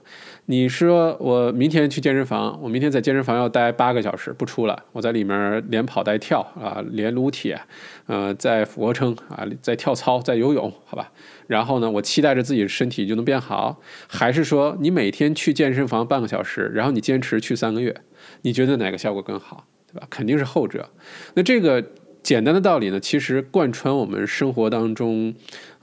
[0.47, 7.61] 你说我明天去健身房，我明天在健身房要待八个小时不出来，我在里面连跑带跳啊，连撸铁，
[8.07, 11.11] 呃，在俯卧撑啊，在跳操，在游泳，好吧。
[11.45, 17.95] 然后呢，我期待着自己的身体就能变好，还是说你每天去健身房半个小时，然后你坚持去三个月，
[18.41, 20.07] 你觉得哪个效果更好，对吧？
[20.09, 20.89] 肯定是后者。
[21.35, 21.85] 那这个。
[22.25, 25.31] 简单的道理呢，其实贯穿我们生活当中，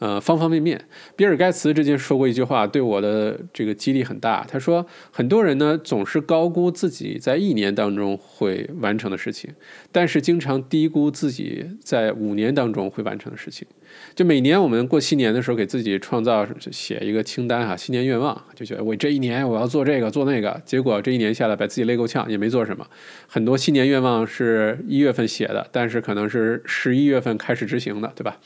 [0.01, 0.85] 呃，方方面面。
[1.15, 4.45] 比尔盖茨之前说过一句话，对我的这个激励很大。
[4.51, 9.53] 他说，很多人呢总是高估自己在一年当中会完成的事情，
[9.93, 13.65] 但是经常低估自己在五年当中会完成的事情。
[14.15, 22.87] 就每年我们过新年的时候，给自己创造写一个清单哈，新年愿望，就觉得我这一年我要做这个做那个，结果这一年下来把自己累够呛，也没做什么。
[23.27, 28.39] 很多新年愿望是一月份写的，但是可能是十一月份开始执行的，对吧？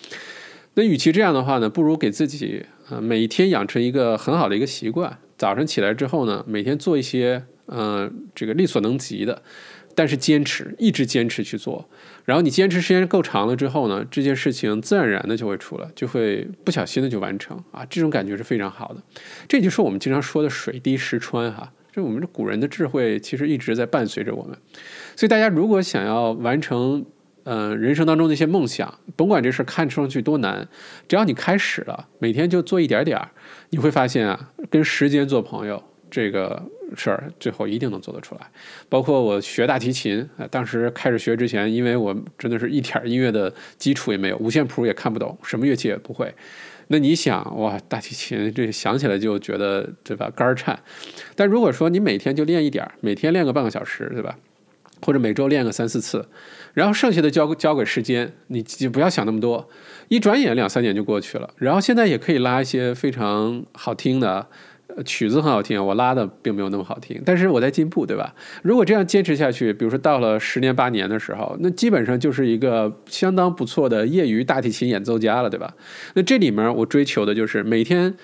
[0.74, 9.42] 那与其这样的话呢，不如给自己呃每天养成一个很好的一个习惯，早上起来之后呢，每天做一些呃这个力所能及的。
[9.98, 11.88] 但是坚持，一直坚持去做，
[12.26, 19.02] 然后你坚持时间够长了之后呢，这件事情自然而然的就会出来，就会不小心的就完成啊，这种感觉是非常好的。
[19.48, 24.58] 这就是我们经常说的水滴石穿哈，这我们这古人的智慧其实一直在伴随着我们。
[25.14, 27.06] 所以大家如果想要完成
[27.44, 30.68] 呃人生当中的一些梦想，甭管这事看上去多难，
[31.06, 33.30] 只要你开始了，每天就做一点点儿，
[33.70, 35.82] 你会发现啊，跟时间做朋友。
[36.08, 36.62] 这个
[36.94, 38.50] 事儿最后一定能做得出来，
[38.88, 46.32] 包括我学大提琴，当时开始学之前，因为我真的是一点音乐的基础也没有，五线谱也看不懂，什么乐器也不会。
[46.88, 50.78] 那你想，哇，大提琴这想起来就觉得对吧，肝儿颤。
[51.34, 54.38] 但如果说你每天就练一点儿，每天练个半个小时，对吧？
[55.02, 56.26] 或者每周练个三四次，
[56.72, 59.68] 然后剩下的交交给时间，你就不要想那么多，
[60.08, 61.50] 一转眼两三年就过去了。
[61.58, 64.46] 然后现在也可以拉一些非常好听的。
[65.04, 68.34] 曲子很好听，我拉的并没有那么好听，但是我在进步，对吧？
[68.62, 75.74] 如果这样坚持下去，比如说到了十年八年的时候，那基本上就是一个相当不错的业余大提琴演奏家了，对吧？
[76.14, 78.14] 那这里面我追求的就是每天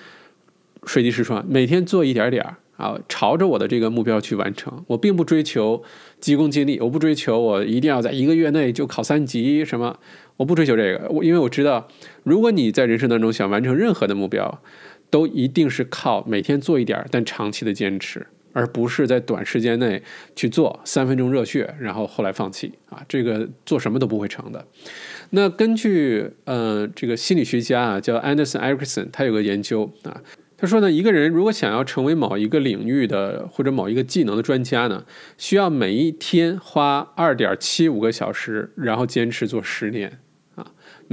[0.85, 4.83] 水滴石穿，每天做一点点儿啊，朝着我的这个目标去完成。
[4.87, 5.83] 我并不追求
[6.19, 9.97] 急功近利，我不追求我一定要在一个月内就考三级什么，
[10.37, 11.07] 我不追求这个。
[11.09, 11.87] 我因为我知道，
[12.23, 14.59] 如果你在人生当中想完成任何的目标，
[15.13, 20.01] 都一定是靠每天做一点，但长期的坚持，而不是在短时间内
[20.35, 22.99] 去做三分钟热血，然后后来放弃啊！
[23.07, 24.65] 这个做什么都不会成的。
[25.29, 30.19] 那根据呃这个心理学家啊叫 Anderson Erickson，他有个研究啊，
[30.57, 35.05] 他说呢，一个人如果想要成为某一个领域的或者某一个技能的专家呢，
[35.37, 40.17] 需要每一天花二点七五个小时，然后坚持做十年。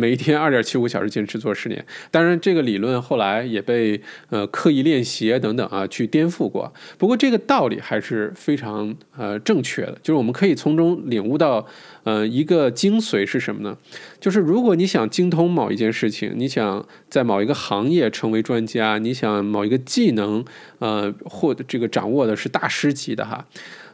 [0.01, 6.73] 每一天二点七五小时坚持做十年，当然这个理论后来也被呃刻意练习等等啊去颠覆过。
[6.97, 11.67] 不过这个道理还是非常呃正确的，就是我们可以从中领悟到
[12.05, 13.77] 呃一个精髓是什么呢？
[14.19, 20.43] 就是如果你想精通某一件事情，你想在某一个行业成为专家，你想某一个技能
[20.79, 23.45] 呃获得这个掌握的是大师级的哈。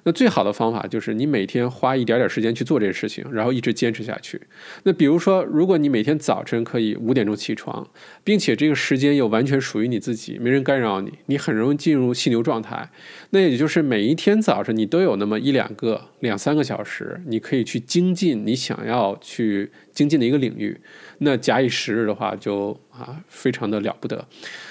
[0.06, 4.40] 那最好的方法就是你每天花一点点时间去做这件事情，然后一直坚持下去。
[4.84, 7.84] 那比如说，如果你每天早晨可以五点钟起床，
[8.22, 12.88] 并且这个时间又完全属于你自己，没人干扰你，你很容易进入犀牛状态。
[13.30, 20.80] 那也就是每一天早晨你都有那么一两个、两三个小时，你可以去精进你想要去精进的一个领域。
[21.18, 24.24] 那假以时日的话，就啊非常的了不得。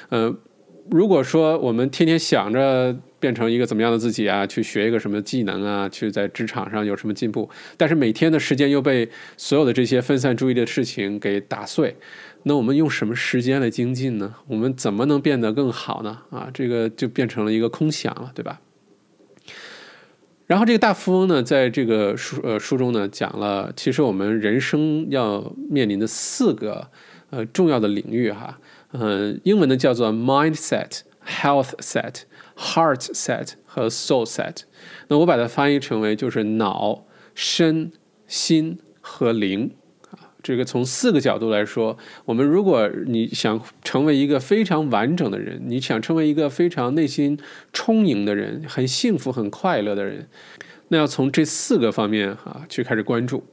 [0.07, 0.33] 呃，
[0.89, 2.95] 如果说我们天天想着。
[3.25, 4.45] 变成一个怎么样的自己啊？
[4.45, 5.89] 去学一个什么技能啊？
[5.89, 7.49] 去在职场上有什么进步？
[7.75, 11.95] 但是每天的时间又被所有的这些分散注意力的事情给打碎，
[12.43, 14.35] 那我们用什么时间来精进呢？
[14.45, 16.19] 我们怎么能变得更好呢？
[16.29, 18.61] 啊，这个就变成了一个空想了，对吧？
[20.45, 26.87] 然后这个大富翁呢，在这个书呃书中呢讲了，其实我们人生要面临的四个
[27.31, 28.59] 呃重要的领域哈，
[28.91, 32.21] 嗯，英文呢叫做 mindset、health set。
[32.57, 34.61] Heart set 和 soul set，
[35.09, 37.91] 那我把它翻译成为就是脑、身、
[38.27, 39.71] 心和灵
[40.11, 40.31] 啊。
[40.41, 47.37] 这个从四个角度来说，我们如果你想成为一个非常完整的人，你想成为一个非常内心
[47.73, 50.27] 充盈的人，很幸福、很快乐的人。
[50.89, 53.43] 那要从这四个方面哈去开始关注。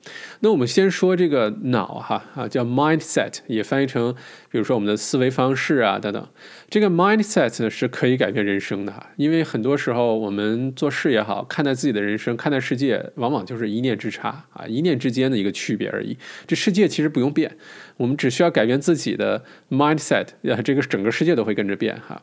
[0.41, 4.15] 那我们先说这个脑哈啊，叫 mindset，也翻译成
[4.51, 6.29] 比如说我们的思维方式啊等等。
[6.69, 16.17] 这个 mindset 呢是可以改变人生的哈，因为很多时候我们做事也好，看待自己的人生、看待世界，往往就是一念之差啊，一念之间的一个区别而已。
[16.47, 17.57] 这世界其实不用变，
[17.97, 22.21] 我们只需要改变自己的 mindset，啊这个整个世界都会跟着变哈。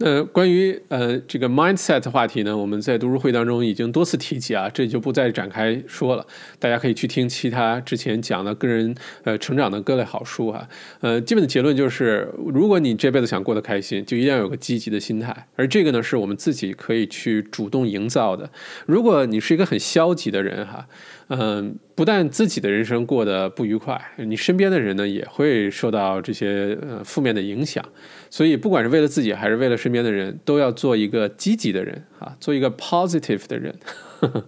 [0.00, 6.24] 呃，关于呃这个 mindset 话题呢，我们在读书会当中已经多次提及啊， 这就不再展开说了。
[6.60, 8.94] 大家可以去听其他之前讲的个人
[9.24, 10.68] 呃成长的各类好书哈。
[11.00, 18.48] 呃，基本的结论就是，如果你这辈子想过得开心，就一定要有个积极的心态，而这个呢，是我们自己可以去主动营造的。
[18.86, 20.86] 如果你是一个很消极的人哈，
[21.28, 21.76] 嗯。
[21.98, 27.84] 不但自己的人生过得不愉快，你身边的人呢也会受到这些呃负面的影响。
[28.30, 33.74] 所以，不管是为了自己还是为了身边的人，都要做一个积极的人啊，做一个 positive 的人。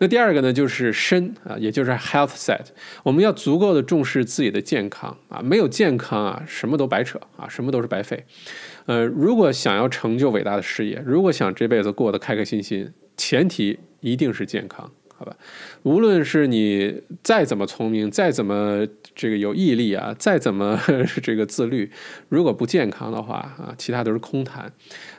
[0.00, 2.64] 那第二个呢，就是身啊，也就是 health set。
[3.04, 8.24] 我们要足够的重视自己的健康啊，没有健康啊，什么都白扯啊，什么都是白费。
[8.86, 14.90] 呃，如果想要成就伟大的事业，如果想这辈子过得开开心心，前提一定是健康。
[15.16, 15.36] 好吧，
[15.84, 20.80] 无论是你再怎么聪明，再怎么这个有毅力啊，再怎么
[21.22, 21.90] 这个自律，
[22.28, 24.72] 如果不健康的话啊，其他都是空谈。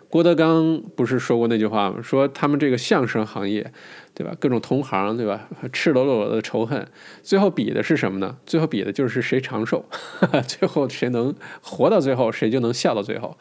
[0.10, 2.02] 郭德纲不是说过那句话吗？
[2.02, 3.72] 说他们这个相声行业，
[4.14, 4.34] 对吧？
[4.40, 5.50] 各种同行，对吧？
[5.74, 6.88] 赤裸裸的仇恨，
[7.22, 8.38] 最后比的是什么呢？
[8.46, 9.84] 最后比的就是谁长寿，
[10.48, 13.38] 最后谁能活到最后，谁就能笑到最后。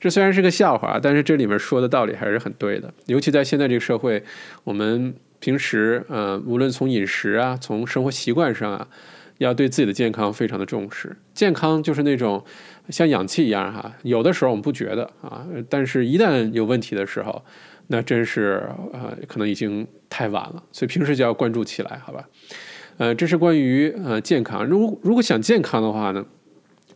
[0.00, 2.92] 这虽然是个笑话，但是这里面说的道理还是很对的。
[3.06, 4.22] 尤其在现在这个社会，
[4.64, 5.14] 我们。
[5.40, 8.88] 平时，呃，无论从饮食啊，从生活习惯上啊，
[9.38, 11.14] 要对自己的健康非常的重视。
[11.34, 12.42] 健康就是那种
[12.88, 17.44] 像氧气一样哈，有的时候我们不觉得啊，但是一旦有问题的时候，
[17.88, 20.62] 那真是呃，可能已经太晚了。
[20.72, 22.26] 所以平时就要关注起来，好吧？
[22.96, 24.64] 呃，这是关于呃健康。
[24.64, 26.24] 如果如果想健康的话呢，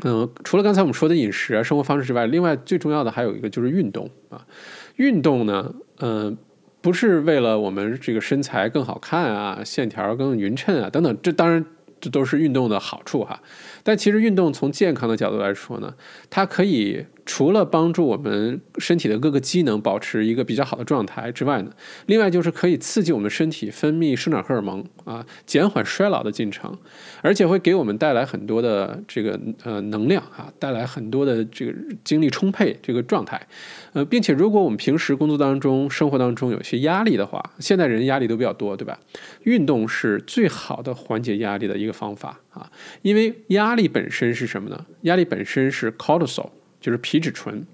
[0.05, 4.47] 嗯，除了刚才我们说的饮食啊、生活方式之外，另外最重要的还有一个就是运动啊。
[4.97, 6.39] 运动呢，嗯。
[6.81, 11.65] 不是为了我们这个身材更好看啊，线条更匀称啊，等等，这当然
[12.01, 13.41] 这都是运动的好处哈。
[13.89, 15.95] 但其实运动从健康的角度来说呢，
[16.29, 17.07] 它可以。
[17.31, 21.71] 除了帮助我们身体的各个机能保持一个比较好的状态之外呢，
[22.07, 26.75] 另外就是可以刺激我们身体分泌生长荷尔蒙啊，减缓衰老的进程，
[27.21, 33.47] 而且会给我们带来很多的这个呃能量啊，带来很多的这个精力充沛这个状态，
[33.93, 38.99] 呃，并且如果我们平时工作当中、生活当中有些压力的话，现在人压力都比较多，对吧？
[39.43, 42.71] 运动是最好的缓解压力的一个方法啊，
[43.03, 44.85] 因为压力本身是什么呢？
[45.05, 46.51] 压力本身是 cortisol。
[46.81, 47.67] 就是皮质醇。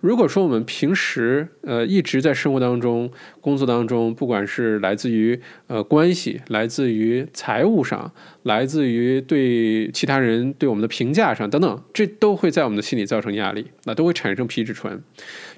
[0.00, 3.10] 如果说我们平时呃一直在生活当中、
[3.42, 8.10] 工作当中，不管是来自于呃关系、来自于财务上、
[8.44, 14.98] 来自于对其他人对我们的评价上等等，这都会在我们的心理造成压力，那都会产生皮质醇。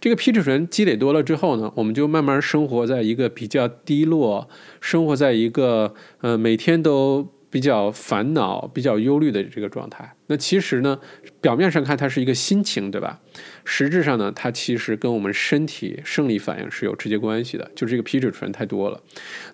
[0.00, 4.48] 这个皮质醇积累多了之后呢，我们就慢慢生活在一个比较低落，
[4.80, 7.30] 生活在一个呃每天都。
[7.50, 10.98] 比较烦恼、比较忧虑的这个状态，那其实呢，
[11.40, 13.20] 表面上看它是一个心情，对吧？
[13.64, 19.00] 实质上呢，它其实跟我们身体生理反应是有直接关系的，就是这个皮质醇太多了。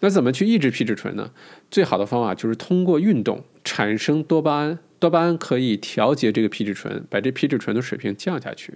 [0.01, 1.31] 那怎么去抑制皮质醇呢？
[1.71, 8.75] 最好的方法就是通过运动产生多巴胺，多巴胺可以调节这个皮质醇，把这皮质醇的水平降下去。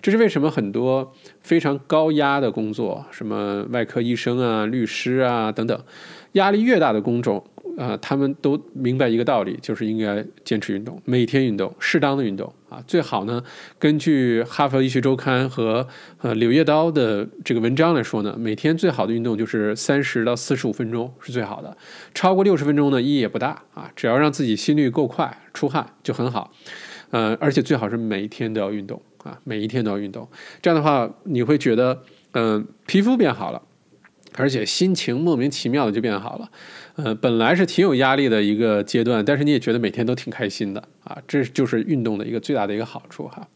[0.00, 5.84] 这是为什么很多非常高压的工作，什么外科医生啊、律师啊等等，
[6.32, 7.46] 压力越大的工种。
[7.76, 13.42] 啊，他们都明白一个道理，就是应该坚持运动，每天运动，适当的运动啊，最好呢，
[13.78, 15.86] 根据《哈佛医学周刊》和
[16.20, 21.76] 呃《柳叶刀》的这个文章来说呢，每天最好的运动就是三十到四十五分钟是最好的，
[22.14, 26.52] 超过六十分钟呢意义也不大啊，只要让自己心率够快，出汗就很好，
[27.10, 30.28] 呃，而且最好是每一天都要运动啊，每一天都要运动，
[30.62, 32.02] 这样的话你会觉得，
[32.32, 33.60] 嗯，皮肤变好了。
[34.36, 36.50] 而且心情莫名其妙的就变好了，
[36.96, 43.48] 呃，本来是挺有压力的一个阶段，但是你也觉得每天都挺开心的啊，这就是运动的一个最大的一个好处哈。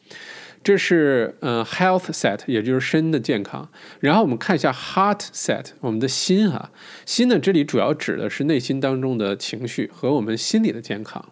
[0.64, 3.66] 这是呃 health set，也就是身的健康。
[4.00, 6.72] 然后我们看一下 heart set，我们的心哈，
[7.06, 11.24] 心呢这里主要指的是内心当中的情绪和我们心理的健康。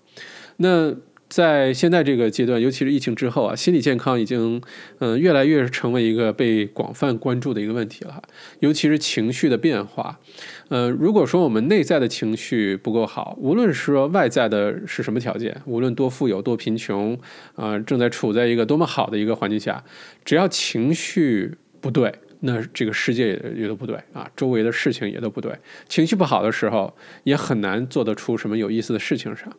[0.58, 0.94] 那
[1.28, 4.62] 在现在这个阶段，尤其是疫情之后啊，心理健康已经
[5.00, 8.22] 嗯越来越成为一个被广泛关注的一个问题了。
[8.60, 10.20] 尤其是情绪的变化，
[10.68, 17.18] 呃，如果说我们内在的情绪不够好，无论是说外在的是什么条件，无论多富有多贫穷
[17.54, 19.82] 啊，正在处在一个多么好的一个环境下，
[20.24, 22.12] 只要情绪不对。
[22.40, 25.50] 那这个世界也也都不对啊，周围的事情也都不对，
[25.88, 26.94] 情绪不好的时候
[27.24, 29.50] 也很难做得出什么有意思的事情上。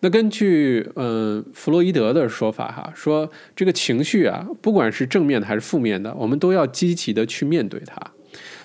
[0.00, 7.98] 那根据嗯弗洛伊德的说法哈，说这个情绪啊，不管是正面的还是负面的，我们都要积极的去面对它。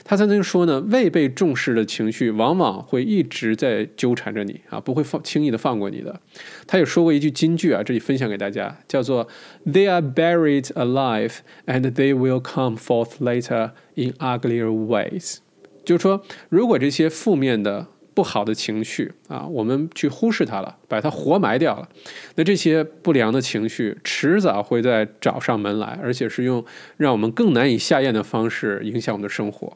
[0.08, 6.22] 他曾经说呢，未被重视的情绪往往会一直在纠缠着你啊，不会放轻易的放过你的。
[6.68, 9.28] 他也说过一句金句啊，这里分享给大家，叫做
[9.66, 15.38] “They are buried alive, and they will come forth later in uglier ways。”
[15.84, 21.89] 就是说，如果这些负面的、不好的情绪啊，我们去忽视它了，把它活埋掉了，
[22.36, 26.64] 那这些不良的情绪迟早会再找上门来，而且是用
[26.95, 29.76] 让我们更难以下咽的方式影响我们的生活。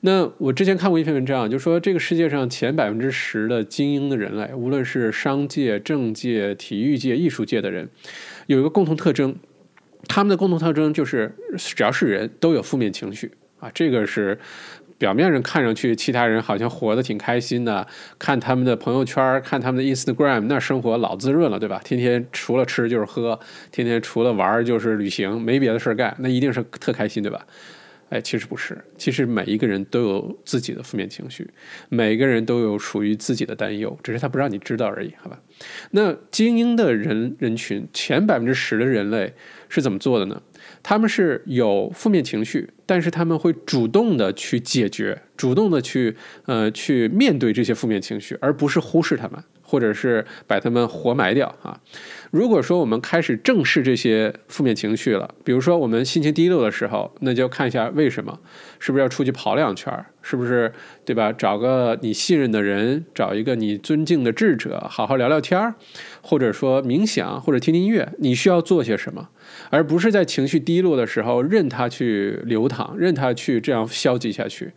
[0.00, 7.88] 那我之前看过一篇文章，就说这个世界上前百分之十的精英的人类，无论是商界、政界、体育界、艺术界的人，
[8.46, 9.36] 有一个共同特征，
[10.08, 14.38] 他们的共同特征就是只要是人都有负面情绪啊，这个是。
[15.00, 17.86] 表面上看上去，其他人好像活得挺开心的，
[18.18, 21.80] 看他们的朋友圈，看他们的 Instagram，那生活老滋润了，对吧？
[21.82, 23.40] 天天除了吃就是喝，
[23.72, 27.46] 天天除了玩就是旅行，没别的事儿干，那一定是特开心，对吧？
[28.10, 31.48] 哎，其实不是，其实每一个人都有自己的负面情绪，
[31.88, 35.40] 每个人都有属于自己的担忧，只是他不让你知道而已，好吧？
[35.92, 39.32] 那精英的人人群，前百分之十的人类
[39.68, 40.42] 是怎么做的呢？
[40.82, 51.78] 他们是有负面情绪，但是他们会主动的去解决，主动的去呃去面对这些负面情绪，而不是忽视他们，或者是把他们活埋掉啊。
[52.30, 58.38] 如果说我们开始正视这些负面情绪了，比如说我们心情低落的时候，那就看一下为什么，
[58.78, 60.72] 是不是要出去跑两圈是不是
[61.04, 61.32] 对吧？
[61.32, 65.74] 找个你信任的人，找一个你尊敬的智者，好好聊聊天
[66.22, 68.12] 或者说冥想，或者听听音乐。
[68.18, 69.28] 你需要做些什么？
[69.70, 74.70] 而不是在情绪低落的时候任它去流淌，任它去这样消极下去。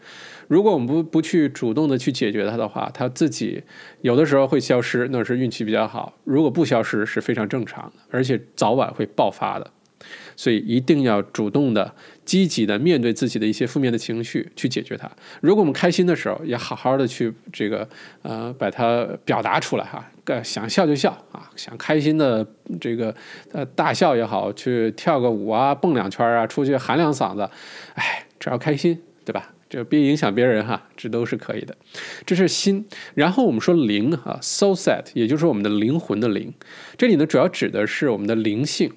[0.47, 3.63] 如果我们不不去主动的去解决它的话，它自己
[4.01, 9.71] 有的时候会消失，那是运气比较好；如果不消失是非常正常的，而且早晚会爆发的。
[10.35, 11.93] 所以一定要主动的、
[12.25, 15.09] 积极的面对自己的一些负面的情绪，去解决它。
[15.39, 17.87] 如果我们开心的时候，也好好的去这个
[18.23, 20.03] 呃把它表达出来哈，
[20.43, 22.45] 想笑就笑啊，想开心的
[22.81, 23.15] 这个
[23.53, 27.49] 呃大笑也好，去跳个舞啊，蹦两圈啊，出去喊两嗓子，
[27.93, 29.53] 哎，只要开心，对吧？
[29.73, 31.75] 这别影响别人哈，这都是可以的。
[32.27, 32.85] 这是心。
[33.15, 36.53] 然后我们说灵哈，soul set，也就是我们的灵魂的灵。
[36.95, 38.91] 这里呢，主要指的是我们的灵性。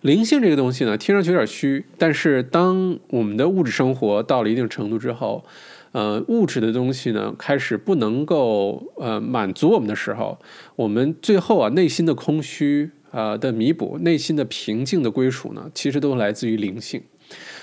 [0.00, 5.44] 灵性这个东西呢，听上去有点虚，但是当我们的物质生活到了一定程度之后，
[5.92, 10.38] 呃，物质的东西呢开始不能够呃满足我们的时候，
[10.76, 17.02] 我们最后啊内心的空虚啊的弥补，内心的平静的归属呢，其实都来自于灵性。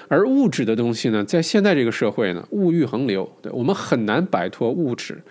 [0.07, 5.21] 而物质的东西呢，在现在这个社会呢，物欲横流，对我们很难摆脱物质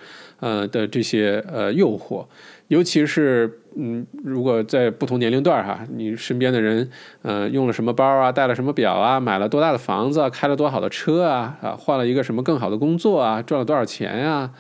[0.41, 2.27] 呃的这些呃诱惑。
[2.69, 6.91] 尤其是，嗯，如果在不同年龄段哈，你身边的人，
[7.23, 14.51] 呃，用了什么包啊，戴了什么表啊，买了多大的房子，开了多好的车啊，啊，换了一个什么更好的工作啊，赚了多少钱呀，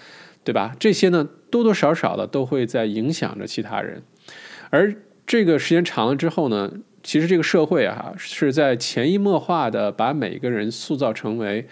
[0.44, 0.76] 对吧？
[0.78, 4.02] 这些呢，多多少少的都会在影响着其他人。
[4.68, 4.94] 而
[5.26, 6.70] 这个时间长了之后呢，
[7.04, 11.64] 其实这个社会啊，是在潜移默化的把每一个人塑造成为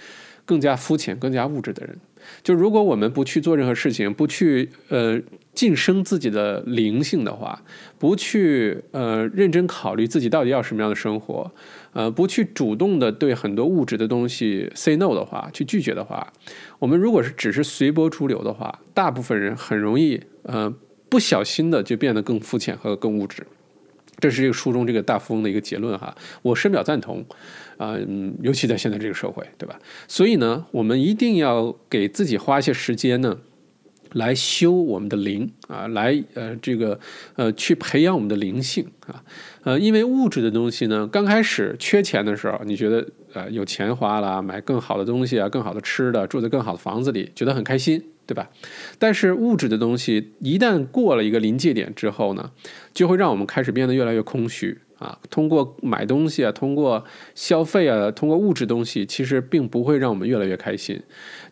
[0.45, 1.99] 更加肤浅、更加物质的人。
[2.45, 5.20] 就如果我们不去做任何事情，不去呃
[5.55, 7.61] 晋升自己的灵性的话，
[7.99, 11.51] 不去呃认真考虑自己到底要什么样的生活，
[11.93, 16.33] 呃不去主动的对很多物质的东西 say no 的话，去拒绝的话，
[16.78, 20.72] 我们如果是只是随波逐流的话，大部分人很容易呃
[21.09, 23.45] 不小心的就变得更肤浅和更物质。
[24.23, 27.25] 这是这个书中这个大富翁的一个结论哈，我深表赞同，
[27.77, 29.77] 啊，嗯，尤其在现在这个社会，对吧？
[30.07, 33.37] 所以呢，我们一定要给自己花一些时间呢，
[34.12, 37.01] 来修我们的灵啊，来呃这个
[37.35, 39.25] 呃去培养我们的灵性啊，
[39.64, 43.05] 呃，因为物质的东西呢，刚开始缺钱的时候，你觉得
[43.35, 48.05] 呃有钱花了，买更好的东西啊，更好的吃的，住在更好的房子里，觉得很开心。
[48.24, 48.49] 对吧？
[49.01, 52.53] 但是物质的东西一旦过了一个临界点之后呢，
[52.95, 55.18] 就会让我们开始变得越来越空虚啊。
[55.28, 61.00] 通过买东西啊，通过消费啊，通过物质东西，其实并不会让我们越来越开心。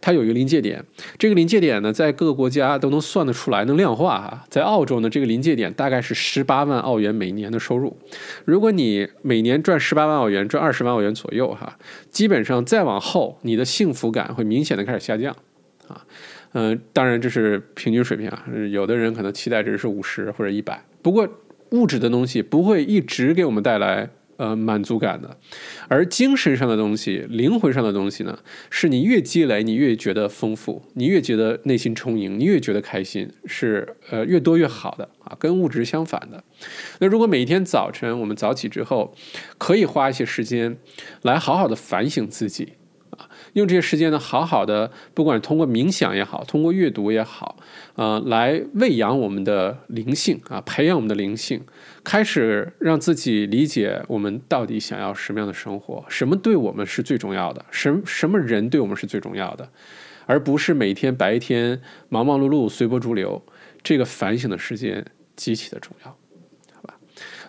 [0.00, 0.82] 它有一个临界点，
[1.18, 4.44] 这个临界点呢，在各个国家都能算得出来，能量化哈。
[4.48, 7.96] 在澳洲呢，这个临界点大概是十八万澳元每年的收入。
[8.44, 11.76] 如果你每年赚十八万澳元，赚二十万澳元左右哈，
[12.10, 15.34] 基本上再往后，你的幸福感会明显的开始下降
[15.88, 16.06] 啊。
[16.52, 20.82] 嗯，当然这是平均水平啊，有的人可能期待值是五十或者一百。
[21.02, 21.28] 不过
[21.72, 25.36] 物质的东西不会一直给我们带来呃满足感的，
[25.88, 28.38] 而精神上的东西、灵魂上的东西呢，
[28.70, 36.42] 是你越积累，你越觉得丰富，你越觉得内心充盈，你越觉得开心，是呃越多越好的啊，跟物质相反的。
[36.98, 39.14] 那如果每天早晨我们早起之后，
[39.58, 40.76] 可以花一些时间
[41.22, 42.72] 来好好的反省自己。
[43.54, 47.56] 用这些时间呢，好好的，不管通过冥想也好，通过阅读也好，
[47.94, 51.60] 呃，来喂养我们的灵性啊，培养我们的灵性，
[52.04, 59.68] 开始让自己理解我们到底想要什么样的生活，什么对我们是最重要的，什什么人对我们是最重要的，
[60.26, 63.42] 而不是每天白天忙忙碌碌、随波逐流。
[63.82, 65.02] 这个反省的时间
[65.36, 66.14] 极其的重要。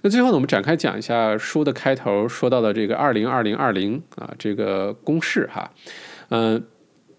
[0.04, 5.72] 那最后呢，我们展开讲一下书的开头说到的这个二零二零二零啊，这个公式哈，
[6.30, 6.64] 嗯，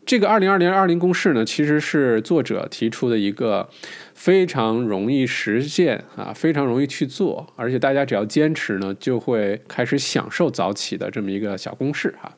[0.04, 3.68] 这个二零二零二零公式呢，其实是作者提出的一个
[4.14, 12.32] 非常容易实现啊，非常容易去做，而且大家只要坚持呢，就会开始享受早起的这么一个小公式哈。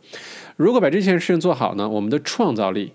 [0.56, 2.92] 如果把这件事情做好呢，我们的创造力，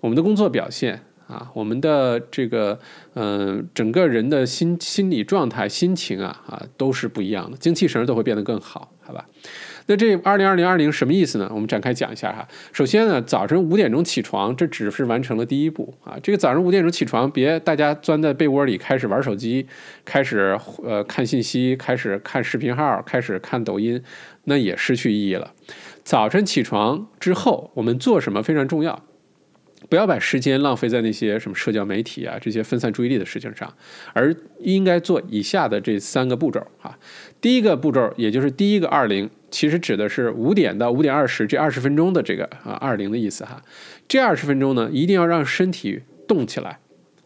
[0.00, 1.02] 我们的工作表现。
[1.28, 2.78] 啊，我们的这个，
[3.14, 9.26] 嗯，整个人的心心理状态、心情啊，啊，都是不一样的，精气神都会变得更好，好吧？
[9.90, 11.50] 那这二零二零二零什么意思呢？
[11.54, 12.46] 我们展开讲一下哈。
[12.72, 16.18] 首先呢，早晨五点钟起床，这只是完成了第一步啊。
[16.22, 19.66] 这个早上五点钟起床，别大家钻在被窝里开始玩手机，
[20.04, 24.02] 开始呃看信息，开始看视频号，开始看抖音，
[24.44, 25.52] 那也失去意义了。
[26.04, 29.02] 早晨起床之后，我们做什么非常重要。
[29.88, 33.72] 不要把时间浪费在那些什么社交媒体啊这些分散注意力的事情上，
[34.12, 36.98] 而应该做以下的这三个步骤啊。
[37.40, 43.62] 第一个步骤，也就是第一个二零，其实指的是五点到五点二十这二十分钟的这个啊二零的意思哈。
[44.08, 46.80] 这二十分钟呢，一定要让身体动起来，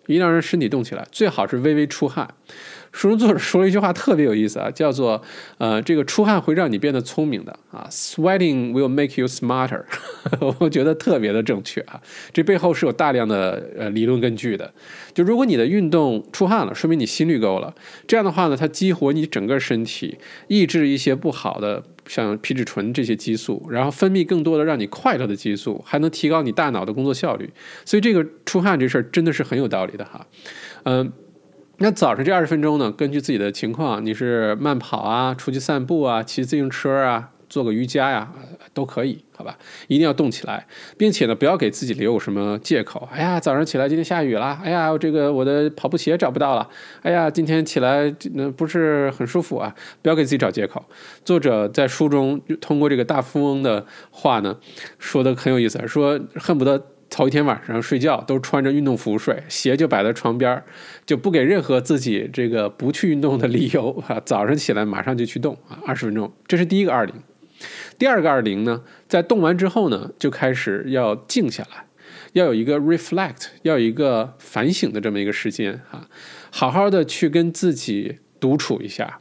[0.07, 2.35] 一定要让身体动起来，最好是微微出汗。
[2.93, 5.21] 书中作者说了一句话特别有意思啊，叫做
[5.59, 9.83] 呃，这个出汗会让你变得聪明的啊，sweating will make you smarter。
[10.61, 12.01] 我觉得特别的正确啊，
[12.33, 14.73] 这背后是有大量的呃理论根据的。
[15.15, 17.75] 就如果你的运动出汗了，说明你心率够了，
[18.07, 20.19] 这样的话呢，它激活你整个身体，
[20.49, 27.51] 抑制一些不好的像皮质醇这些激素，然后分泌更多的让你快乐的激素，还能提高你大脑的工作效率。
[27.87, 30.27] 所以这个出汗这事儿真的是很有道理的哈，
[30.85, 31.11] 嗯。
[31.83, 32.93] 那早上这二十分钟呢？
[32.93, 38.33] 根据自己的情况，你是慢跑啊，出去散步啊，骑自行车啊，做个瑜伽呀，
[38.73, 39.59] 都可以，好吧？
[39.89, 40.65] 一定要动起来，
[40.97, 43.09] 并且呢，不要给自己留有什么借口。
[43.11, 44.57] 哎呀，早上起来今天下雨了。
[44.63, 46.69] 哎呀，这个我的跑步鞋找不到了。
[47.03, 49.75] 哎呀，今天起来那不是很舒服啊！
[50.01, 50.85] 不要给自己找借口。
[51.25, 54.57] 作者在书中通过这个大富翁的话呢，
[55.01, 56.81] 说的很有意思，说恨不得。
[57.15, 60.65] 头一天晚上睡觉都穿着运动服睡，鞋就摆在床边儿
[61.05, 64.19] 就不给任何自己这个不去运动的理由啊。
[64.25, 67.15] 早上起来马上就去动啊，二十分钟，这是第一个二零。
[67.99, 71.85] 第二个二零呢，在动完之后呢，就开始要静下来，
[72.33, 76.09] 要有一个 reflect，要有一个反省的这么一个时间啊，
[76.51, 79.21] 好好的去跟自己独处一下。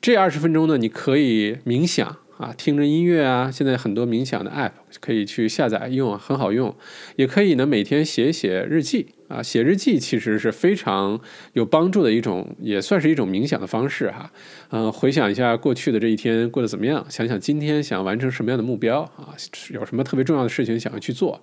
[0.00, 2.18] 这二十分钟呢，你可以冥想。
[2.42, 6.74] 啊，听着音乐啊，现在很多冥想的 app 可以去下载用，很好用。
[7.14, 11.20] 也可以呢，每天写写日记啊，写日记其实是非常
[11.52, 14.32] 有帮助的一种，也算是一种冥想的方式哈。
[14.70, 19.36] 嗯，回想一下过去的这一天过得怎么样，想想今天想完成什么样的目标啊，
[19.70, 21.40] 有什么特别重要的事情想要去做，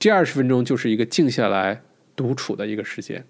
[0.00, 1.80] 这二十分钟就是一个静下来
[2.16, 3.24] 独处的一个时间。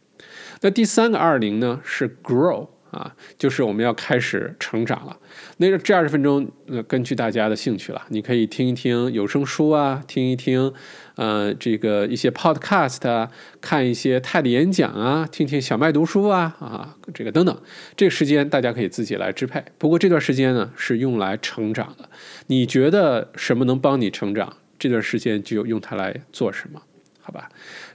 [0.63, 2.69] 那第三个二零呢是 grow。
[2.93, 5.17] 啊，就是我们要开始成长了。
[5.63, 10.73] 那个这二十分钟，呃，根据大家的兴趣了，你可以听一听有声书啊，听一听，
[11.15, 17.57] 呃，这个一些 podcast 啊，看一些泰的演讲啊，听听小麦读书啊，啊，这个等等。
[17.97, 19.63] 这个时间大家可以自己来支配。
[19.79, 22.09] 不过这段时间呢，是用来成长的。
[22.49, 24.57] 你觉得什么能帮你成长？
[24.81, 26.83] 这段时间就用它来做什么？
[27.21, 27.49] 好吧？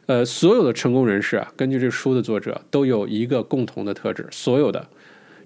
[0.05, 4.87] 呃，所有的成功人士啊，根据这书的作者都有一个共同的特质，所有的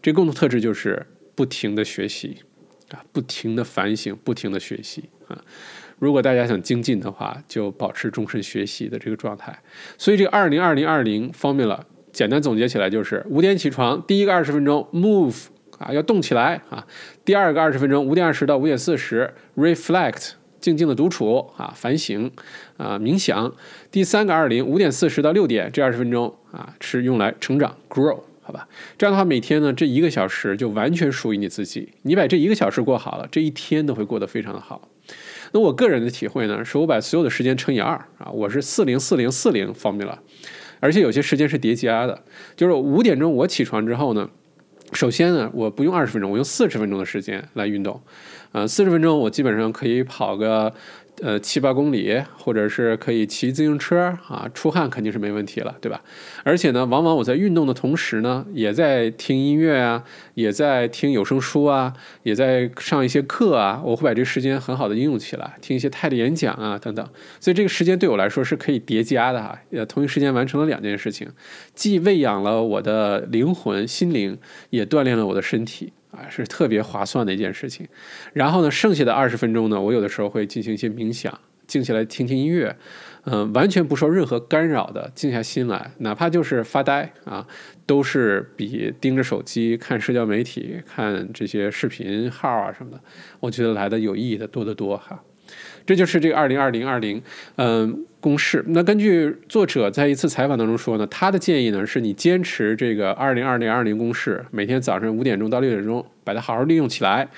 [0.04, 1.04] 这共同特质就是
[1.36, 2.38] 不停的学习
[2.92, 5.44] 啊，不停的反省，不停的学习啊。
[6.00, 9.58] 如果大家想精进的话，就保持终身学习的这个状态。
[9.98, 15.46] 所以这个二零二零二零方面了，简单总结起来就是五点起床，第一个二十分钟 move
[15.78, 16.86] 啊，要动起来啊。
[17.24, 20.32] 第二个二十分钟，五点二十到五点四十 reflect。
[20.60, 22.32] 静静的独处啊，反省
[22.78, 23.52] 啊，冥想。
[23.90, 28.68] 第三个二零五点四十到六点这二十分钟啊，是用来成长 grow，好吧？
[28.98, 31.90] 这样的话，每天呢这一个小时就完全属于你自己。
[32.02, 34.90] 你把这一个小时过好了，这一天都会过得非常的好。
[35.52, 40.20] 那我个人的体会呢，是我把所有的时间乘以二啊，我是四零四零四零方便了，
[40.80, 42.24] 而且有些时间是叠加的，
[42.56, 44.30] 就是五点钟我起床之后呢。
[44.94, 48.02] 首先呢，我不用二十分钟，我用四十分钟的时间来运动，
[48.52, 50.74] 呃，四十分钟我基本上可以跑个。
[51.22, 56.02] 呃，七八公里，或者是可以骑自行车啊，出汗肯定是没问题了，对吧？
[56.44, 60.04] 而且呢，往往我在运动的同时呢，也在听音乐啊，
[60.34, 61.94] 也在听有声书啊，
[62.24, 67.08] 也在上一些课啊，我会把这个时间很好的应用起来，听一些泰的演讲啊等等。
[67.40, 71.30] 所以这个时间对我来说是可以叠加的哈，呃，同一时间完成了两件事情，
[71.76, 74.40] 既喂养了我的灵魂心灵，
[74.72, 75.94] 也锻炼了我的身体。
[76.12, 77.88] 啊，是特别划算的一件事情。
[78.34, 82.76] 然后呢，剩下的二十分钟呢，我有的时候会进行一些冥想，静下来听听音乐，
[83.24, 87.48] 嗯，完全不受任何干扰的静下心来，哪怕就是发呆啊，
[87.86, 93.02] 都是比盯着手机看社交媒体、看这些视频号啊什么的，
[93.40, 95.24] 我觉得来的有意义的多得多哈。
[95.86, 97.22] 这就是这个二零二零二零，
[97.56, 98.64] 嗯，公式。
[98.68, 107.30] 那根据作者在一次采访当中说呢，他的建议呢是你坚持这个二零二零二零公式，每天早上五点钟到六点钟把它好好利用起来。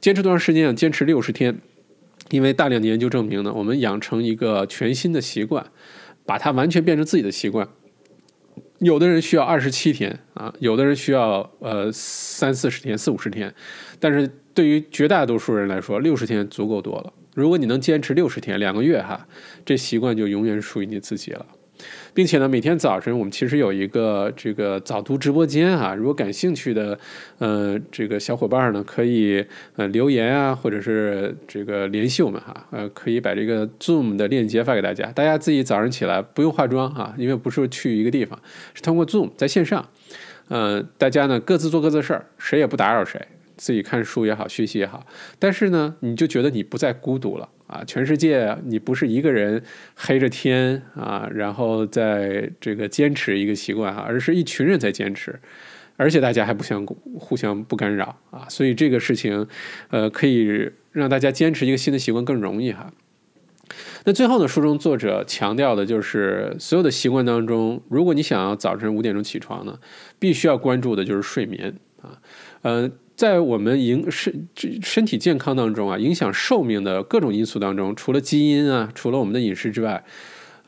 [0.00, 0.72] 坚持多长时间啊？
[0.72, 1.58] 坚持六十天。
[2.30, 5.64] 因为大量的研究证明呢，我们养成一个全新的习惯，
[6.24, 7.68] 把它完全变成自己的习惯，
[8.80, 13.54] 有的人需要二十七天啊，有的人需要呃三四十天、四五十天，
[14.00, 17.12] 但是对于绝大多数人来说，六十天足够多了。
[17.36, 19.26] 如果你能坚持六十天，两个月哈，
[19.62, 21.44] 这习惯就永远属于你自己了。
[22.14, 26.98] 并且呢，每天早晨我们其实有一个这个早读直播间啊，如果感兴趣的，
[27.36, 29.44] 呃，这个小伙伴呢，可以
[29.76, 38.40] 呃留言啊，或者是这个联系我们哈，呃，可以把这个 Zoom 的链接发给大家，大家自己早上起来不用化妆啊，因为不是去一个地方，
[38.72, 39.86] 是通过 Zoom 在线上，
[40.48, 43.20] 呃，大家呢各自做各自的事儿，谁也不打扰谁。
[43.56, 45.06] 自己看书也好，学习也好，
[45.38, 47.82] 但是呢，你就觉得你不再孤独了啊！
[47.86, 49.62] 全世界你不是一个人
[49.94, 55.40] 黑着天啊，然后在这个坚持一个习惯哈，而是一群人在坚持，
[55.96, 56.84] 而且大家还不相
[57.18, 59.46] 互相不干扰啊，所以这个事情，
[59.88, 62.92] 呃，可以让大家坚持一个新的习惯更容易哈。
[64.04, 69.78] 那最后呢，书中作者强调的就是所有的习惯当中，如果你想要早晨五点钟起床呢，
[70.18, 72.20] 必须要关注的就是睡眠啊，
[72.60, 72.92] 嗯。
[73.16, 74.46] 在我们影身
[74.82, 80.04] 身体健康当中啊，影响寿命的各种因素当中，除了基因啊，除了我们的饮食之外，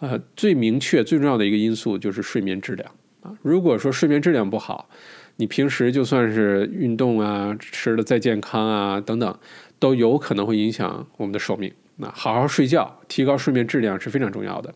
[0.01, 2.91] 呃，最明确、最重要的一个因素就是睡眠质量
[3.21, 3.33] 啊。
[3.43, 4.89] 如果说睡眠质量不好，
[5.37, 9.39] 你平时就算是运动啊，吃的再健康啊等等，
[9.79, 11.71] 都有可能会影响我们的寿命。
[11.97, 14.73] 那好好睡觉，提高睡眠质量是非常重要的。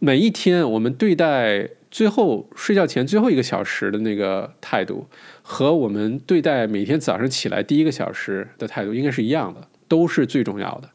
[0.00, 5.06] 每一天，我们对待最后睡觉前最后一个小时的那个态度。
[5.52, 10.88] 和我们对待每天早上起来第一个小时的态度应该是一样的，都是最重要的。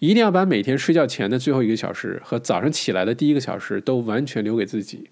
[0.00, 5.08] 一定要把每天睡觉前的最后一个小时和早上起来的第一个小时都完全留给自己，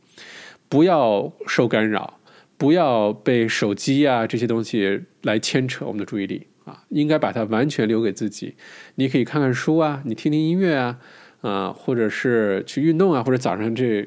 [0.69, 2.21] 不要受干扰，
[2.59, 8.55] 不要被手机啊这些东西来牵扯我们的注意力啊，应该把它完全留给自己。
[8.97, 10.99] 你可以看看书啊，你听听音乐啊，
[11.41, 14.07] 啊，或者是去运动啊，或者早上这，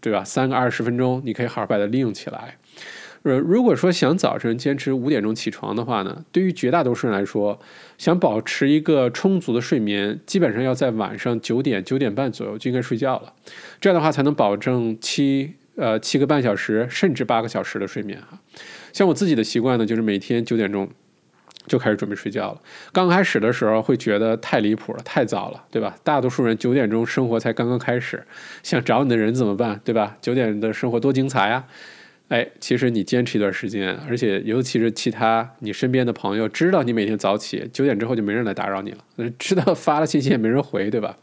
[0.00, 0.24] 对吧？
[0.24, 2.56] 三个二十分钟，你可以好好把它利用起来。
[3.24, 7.58] 呃，如果说想早晨坚持五点钟起床的话呢，对于绝大多数人来说，
[7.96, 13.32] 想保持一个充足的睡眠，基本上要在晚上九点九点半左右就应该睡觉了。
[13.80, 18.40] 这样的话才能保证七呃七个半小时甚至八个小时的睡眠哈。
[18.92, 20.88] 像我自己的习惯呢，就是每天九点钟
[21.68, 22.60] 就开始准备睡觉了。
[22.92, 25.96] 刚开始的时候会觉得太离谱了，太早了，对吧？
[26.02, 28.26] 大多数人九点钟生活才刚刚开始，
[28.64, 30.16] 想找你的人怎么办，对吧？
[30.20, 31.64] 九点的生活多精彩啊！
[32.28, 39.30] 哎，其实你坚持一段时间，而且尤其是其他你身边的朋友知道你每天早起，九点之后就没人来打扰你了。
[39.38, 41.18] 知道发了信息也没人回，对吧？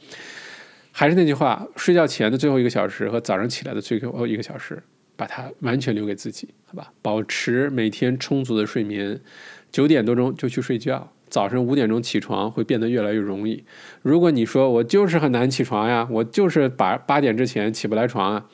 [0.91, 4.83] 还是那句话，睡觉前的最后一个小时和早上起来的最后一个小时，
[5.15, 6.91] 把它完全留给自己，好吧？
[7.01, 9.19] 保持每天充足的睡眠，
[9.71, 11.11] 九点多钟就去睡觉。
[11.29, 13.63] 早上五点钟起床会变得越来越容易。
[14.01, 18.45] 如果你说我就是很难起床呀，我就是把八点之前起不来床啊，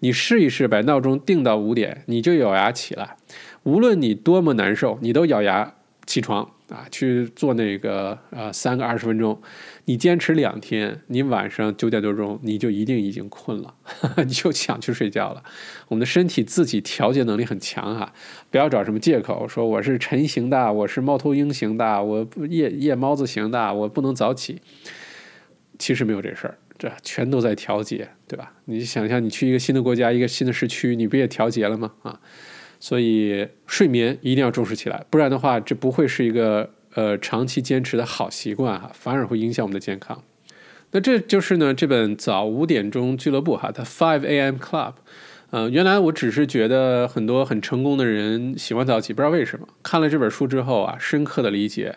[0.00, 3.16] 你试一试把闹钟定到五点，你就咬牙起来。
[3.62, 5.74] 无论你多么难受，你都咬牙
[6.06, 6.50] 起床。
[6.70, 9.38] 啊，去做那个呃三个二十分钟，
[9.84, 13.74] 你坚持两天，你晚上九点多钟你就一定已经困了，
[14.26, 15.42] 你就想去睡觉了。
[15.88, 18.10] 我们的身体自己调节能力很强哈，
[18.50, 24.62] 不要找什么借口说我是晨型的，我是猫头鹰型的，我夜夜猫子型的，我不能早起。
[25.78, 26.56] 其实没有这事儿，
[27.02, 28.52] 全都在调节，对吧？
[28.64, 31.92] 你想象你去一个新的国家，一个新的市区，你不也调节了吗？
[32.02, 32.20] 啊？
[32.80, 40.22] 所以睡眠一定要重视起来，不然的话，这不会是一个呃长期坚持的好习惯哈，反而会影响我们的健康。
[40.90, 44.56] 那这就是呢这本早五点钟俱乐部哈，它 Five A.M.
[44.56, 44.94] Club。
[45.50, 49.68] 呃，原来我只是觉得很多很成功的人喜欢早起，不知道为什么。
[49.82, 51.96] 看了这本书之后啊，深刻的理解。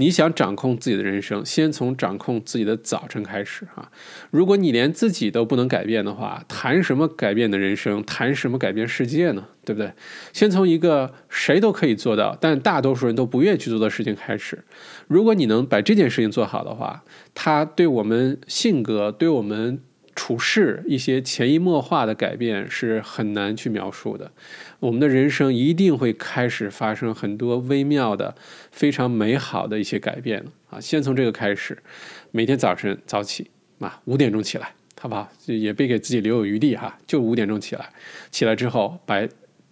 [0.00, 3.90] 你想掌控自己的人生，先从掌控自己的早晨开始哈。
[4.30, 9.44] 如果你连自己都不能改变的话，谈什么改变的人生，谈什么改变世界呢？
[9.64, 9.92] 对不对？
[10.32, 14.62] 先从一个谁都可以做到，但大多数人都不愿意去做的事情开始。
[15.08, 17.02] 如果你能把这件事情做好的话，
[17.34, 19.80] 它对我们性格，对我们。
[20.14, 24.32] 处事一些潜移默化的改变是很难去描述的，
[24.80, 28.36] 我们的人生一定会开始发生很多微妙的、
[28.70, 30.78] 非常美好的一些改变啊！
[30.80, 31.82] 先从这个开始，
[32.30, 33.50] 每天早晨早起
[33.80, 35.28] 啊，五点钟起来，好不好？
[35.46, 37.90] 也别给自己留有余地哈，就五点钟起来，
[38.30, 39.26] 起来之后把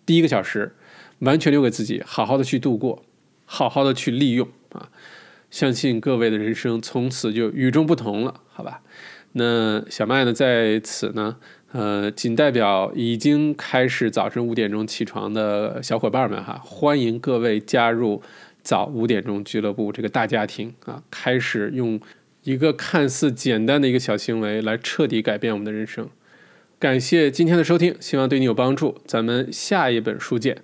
[0.04, 0.74] 第一个小时
[1.20, 3.04] 完全留给自己，好好的去度过，
[3.44, 4.90] 好好的去利用啊！
[5.52, 8.82] 相信各位的人生从此就与众不同了，好吧？
[9.38, 11.36] 那小麦呢，在此呢，
[11.72, 18.22] 呃，仅代表已经开始早晨五点钟起床的小伙伴们哈，欢迎各位加入
[18.62, 22.00] 早五点钟俱乐部这个大家庭啊，开始用
[22.44, 26.08] 一个看似简单的一个小行为来彻底改变我们的人生。
[26.78, 28.98] 感谢今天的收听，希望对你有帮助。
[29.04, 30.62] 咱们下一本书见。